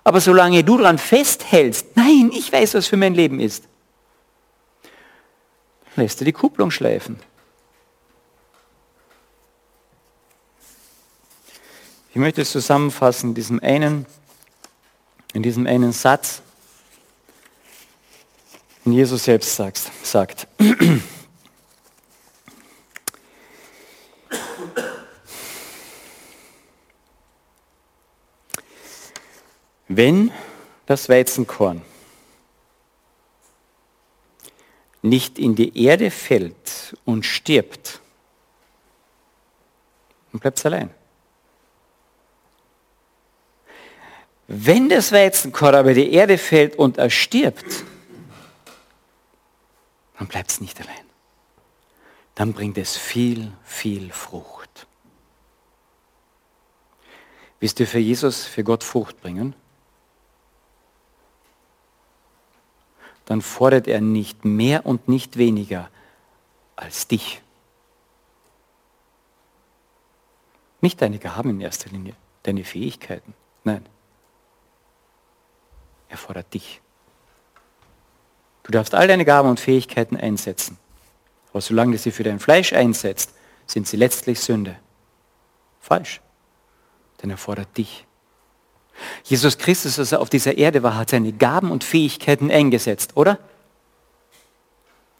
Aber 0.05 0.21
solange 0.21 0.63
du 0.63 0.77
daran 0.77 0.99
festhältst, 0.99 1.87
nein, 1.95 2.29
ich 2.31 2.53
weiß, 2.53 2.75
was 2.75 2.85
für 2.85 2.95
mein 2.95 3.15
Leben 3.15 3.39
ist, 3.39 3.63
lässt 5.95 6.21
du 6.21 6.25
die 6.25 6.31
Kupplung 6.31 6.69
schleifen. 6.69 7.19
Ich 12.11 12.17
möchte 12.17 12.43
es 12.43 12.51
zusammenfassen 12.51 13.29
in 13.29 13.33
diesem 13.33 13.59
einen, 13.61 14.05
in 15.33 15.41
diesem 15.41 15.65
einen 15.65 15.91
Satz, 15.91 16.43
den 18.85 18.93
Jesus 18.93 19.23
selbst 19.23 19.55
sagt. 19.55 19.81
sagt. 20.03 20.47
Wenn 29.87 30.31
das 30.85 31.09
Weizenkorn 31.09 31.81
nicht 35.01 35.37
in 35.37 35.55
die 35.55 35.83
Erde 35.83 36.09
fällt 36.09 36.97
und 37.05 37.25
stirbt, 37.25 38.01
dann 40.31 40.39
bleibt 40.39 40.57
es 40.57 40.65
allein. 40.65 40.89
Wenn 44.47 44.89
das 44.89 45.11
Weizenkorn 45.11 45.75
aber 45.75 45.93
die 45.93 46.11
Erde 46.11 46.37
fällt 46.37 46.75
und 46.75 46.97
erstirbt, 46.97 47.83
dann 50.17 50.27
bleibt 50.27 50.51
es 50.51 50.61
nicht 50.61 50.79
allein. 50.79 51.05
Dann 52.35 52.53
bringt 52.53 52.77
es 52.77 52.97
viel, 52.97 53.51
viel 53.63 54.11
Frucht. 54.11 54.87
Willst 57.59 57.79
du 57.79 57.85
für 57.85 57.99
Jesus, 57.99 58.45
für 58.45 58.63
Gott 58.63 58.83
Frucht 58.83 59.21
bringen? 59.21 59.55
Dann 63.25 63.41
fordert 63.41 63.87
er 63.87 64.01
nicht 64.01 64.45
mehr 64.45 64.85
und 64.85 65.07
nicht 65.07 65.37
weniger 65.37 65.89
als 66.75 67.07
dich. 67.07 67.41
Nicht 70.81 71.01
deine 71.01 71.17
Gaben 71.17 71.49
in 71.49 71.61
erster 71.61 71.89
Linie, 71.89 72.13
deine 72.43 72.63
Fähigkeiten. 72.63 73.33
Nein. 73.63 73.85
Er 76.09 76.17
fordert 76.17 76.53
dich. 76.53 76.81
Du 78.63 78.71
darfst 78.71 78.93
all 78.93 79.07
deine 79.07 79.25
Gaben 79.25 79.49
und 79.49 79.59
Fähigkeiten 79.59 80.17
einsetzen. 80.17 80.77
Aber 81.51 81.61
solange 81.61 81.93
du 81.93 81.97
sie 81.97 82.11
für 82.11 82.23
dein 82.23 82.39
Fleisch 82.39 82.73
einsetzt, 82.73 83.33
sind 83.65 83.87
sie 83.87 83.97
letztlich 83.97 84.39
Sünde. 84.39 84.75
Falsch. 85.79 86.21
Denn 87.21 87.29
er 87.29 87.37
fordert 87.37 87.75
dich. 87.77 88.05
Jesus 89.23 89.57
Christus, 89.57 89.99
als 89.99 90.11
er 90.11 90.21
auf 90.21 90.29
dieser 90.29 90.57
Erde 90.57 90.83
war, 90.83 90.95
hat 90.95 91.09
seine 91.09 91.33
Gaben 91.33 91.71
und 91.71 91.83
Fähigkeiten 91.83 92.49
eingesetzt, 92.49 93.15
oder? 93.15 93.39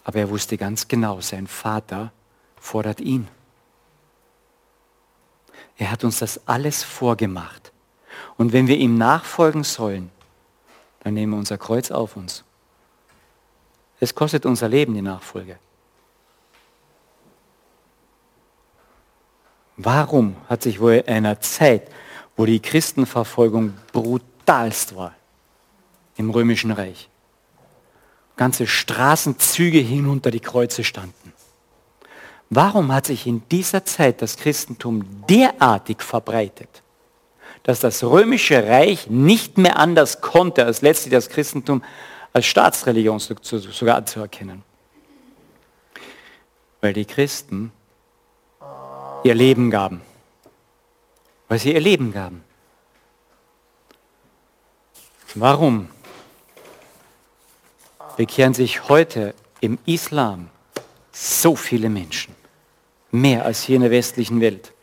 Aber 0.03 0.19
er 0.19 0.29
wusste 0.29 0.57
ganz 0.57 0.87
genau, 0.87 1.19
sein 1.21 1.47
Vater 1.47 2.11
fordert 2.55 3.01
ihn. 3.01 3.27
Er 5.77 5.91
hat 5.91 6.03
uns 6.03 6.19
das 6.19 6.47
alles 6.47 6.83
vorgemacht. 6.83 7.71
Und 8.37 8.53
wenn 8.53 8.67
wir 8.67 8.77
ihm 8.77 8.97
nachfolgen 8.97 9.63
sollen, 9.63 10.11
dann 11.03 11.13
nehmen 11.13 11.33
wir 11.33 11.39
unser 11.39 11.57
Kreuz 11.57 11.91
auf 11.91 12.15
uns. 12.15 12.43
Es 13.99 14.15
kostet 14.15 14.45
unser 14.45 14.69
Leben 14.69 14.93
die 14.93 15.01
Nachfolge. 15.01 15.57
Warum 19.77 20.35
hat 20.47 20.63
sich 20.63 20.79
wohl 20.79 20.93
in 20.93 21.07
einer 21.07 21.41
Zeit, 21.41 21.89
wo 22.35 22.45
die 22.45 22.59
Christenverfolgung 22.59 23.73
brutalst 23.91 24.95
war 24.95 25.13
im 26.17 26.29
römischen 26.29 26.71
Reich, 26.71 27.09
ganze 28.35 28.67
Straßenzüge 28.67 29.79
hinunter 29.79 30.31
die 30.31 30.39
Kreuze 30.39 30.83
standen, 30.83 31.33
Warum 32.49 32.93
hat 32.93 33.07
sich 33.07 33.25
in 33.25 33.41
dieser 33.49 33.85
Zeit 33.85 34.21
das 34.21 34.37
Christentum 34.37 35.03
derartig 35.27 36.01
verbreitet, 36.01 36.69
dass 37.63 37.79
das 37.79 38.03
römische 38.03 38.67
Reich 38.67 39.09
nicht 39.09 39.57
mehr 39.57 39.77
anders 39.77 40.21
konnte, 40.21 40.65
als 40.65 40.81
letztlich 40.81 41.11
das 41.11 41.29
Christentum 41.29 41.83
als 42.33 42.45
Staatsreligion 42.45 43.19
sogar 43.19 43.97
anzuerkennen? 43.97 44.63
Weil 46.81 46.93
die 46.93 47.05
Christen 47.05 47.71
ihr 49.23 49.33
Leben 49.33 49.71
gaben. 49.71 50.01
Weil 51.47 51.59
sie 51.59 51.73
ihr 51.73 51.79
Leben 51.79 52.11
gaben. 52.11 52.43
Warum 55.35 55.89
bekehren 58.15 58.53
sich 58.53 58.87
heute 58.87 59.35
im 59.61 59.77
Islam 59.85 60.49
so 61.11 61.55
viele 61.55 61.89
Menschen. 61.89 62.35
Mehr 63.11 63.45
als 63.45 63.63
hier 63.63 63.77
in 63.77 63.83
der 63.83 63.91
westlichen 63.91 64.41
Welt. 64.41 64.73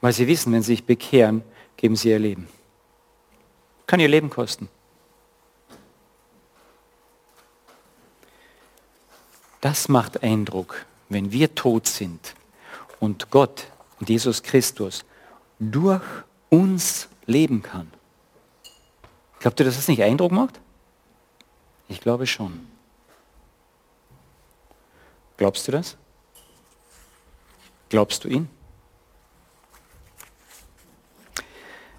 Weil 0.00 0.12
sie 0.12 0.26
wissen, 0.26 0.52
wenn 0.52 0.62
sie 0.62 0.72
sich 0.72 0.84
bekehren, 0.84 1.42
geben 1.76 1.96
sie 1.96 2.10
ihr 2.10 2.18
Leben. 2.18 2.48
Kann 3.86 4.00
ihr 4.00 4.08
Leben 4.08 4.30
kosten. 4.30 4.68
Das 9.60 9.88
macht 9.88 10.22
Eindruck, 10.22 10.86
wenn 11.08 11.32
wir 11.32 11.54
tot 11.54 11.86
sind 11.86 12.34
und 13.00 13.30
Gott 13.30 13.66
und 14.00 14.08
Jesus 14.08 14.42
Christus 14.42 15.04
durch 15.58 16.02
uns 16.50 17.08
leben 17.26 17.62
kann. 17.62 17.90
Glaubt 19.40 19.60
ihr, 19.60 19.66
dass 19.66 19.76
das 19.76 19.88
nicht 19.88 20.02
Eindruck 20.02 20.32
macht? 20.32 20.60
Ich 21.88 22.00
glaube 22.00 22.26
schon. 22.26 22.66
Glaubst 25.36 25.68
du 25.68 25.72
das? 25.72 25.96
Glaubst 27.88 28.24
du 28.24 28.28
ihn? 28.28 28.48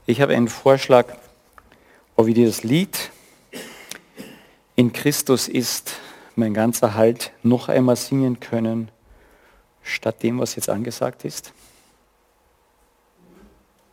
Ich 0.06 0.22
habe 0.22 0.36
einen 0.36 0.48
Vorschlag, 0.48 1.16
ob 2.16 2.26
wir 2.26 2.34
dieses 2.34 2.64
Lied 2.64 3.12
in 4.76 4.92
Christus 4.92 5.48
ist 5.48 5.94
mein 6.36 6.54
ganzer 6.54 6.96
Halt 6.96 7.32
noch 7.44 7.70
einmal 7.70 7.96
singen 7.96 8.40
können, 8.40 8.90
statt 9.84 10.24
dem, 10.24 10.40
was 10.40 10.56
jetzt 10.56 10.70
angesagt 10.70 11.26
ist. 11.26 11.54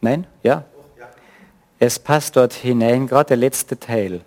Nein? 0.01 0.26
Ja? 0.42 0.64
Es 1.78 1.99
passt 1.99 2.36
dort 2.36 2.53
hinein, 2.53 3.07
gerade 3.07 3.28
der 3.28 3.36
letzte 3.36 3.78
Teil. 3.78 4.22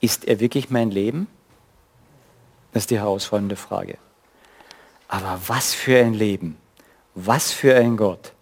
Ist 0.00 0.24
er 0.26 0.40
wirklich 0.40 0.70
mein 0.70 0.90
Leben? 0.90 1.26
Das 2.72 2.84
ist 2.84 2.90
die 2.90 2.98
herausfordernde 2.98 3.56
Frage. 3.56 3.98
Aber 5.08 5.40
was 5.46 5.74
für 5.74 5.98
ein 5.98 6.14
Leben, 6.14 6.56
was 7.14 7.52
für 7.52 7.74
ein 7.74 7.96
Gott, 7.96 8.32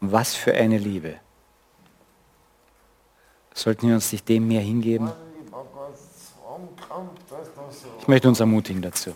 was 0.00 0.34
für 0.34 0.54
eine 0.54 0.78
Liebe. 0.78 1.16
Sollten 3.54 3.88
wir 3.88 3.94
uns 3.94 4.10
nicht 4.12 4.28
dem 4.28 4.48
mehr 4.48 4.60
hingeben? 4.60 5.10
Ich 8.00 8.08
möchte 8.08 8.28
uns 8.28 8.40
ermutigen 8.40 8.82
dazu. 8.82 9.10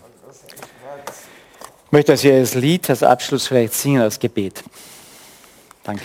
Ich 1.86 1.92
möchte, 1.92 2.12
dass 2.12 2.22
wir 2.22 2.40
das 2.40 2.54
Lied 2.54 2.88
als 2.90 3.02
Abschluss 3.02 3.46
vielleicht 3.46 3.74
singen 3.74 4.02
als 4.02 4.18
Gebet. 4.18 4.62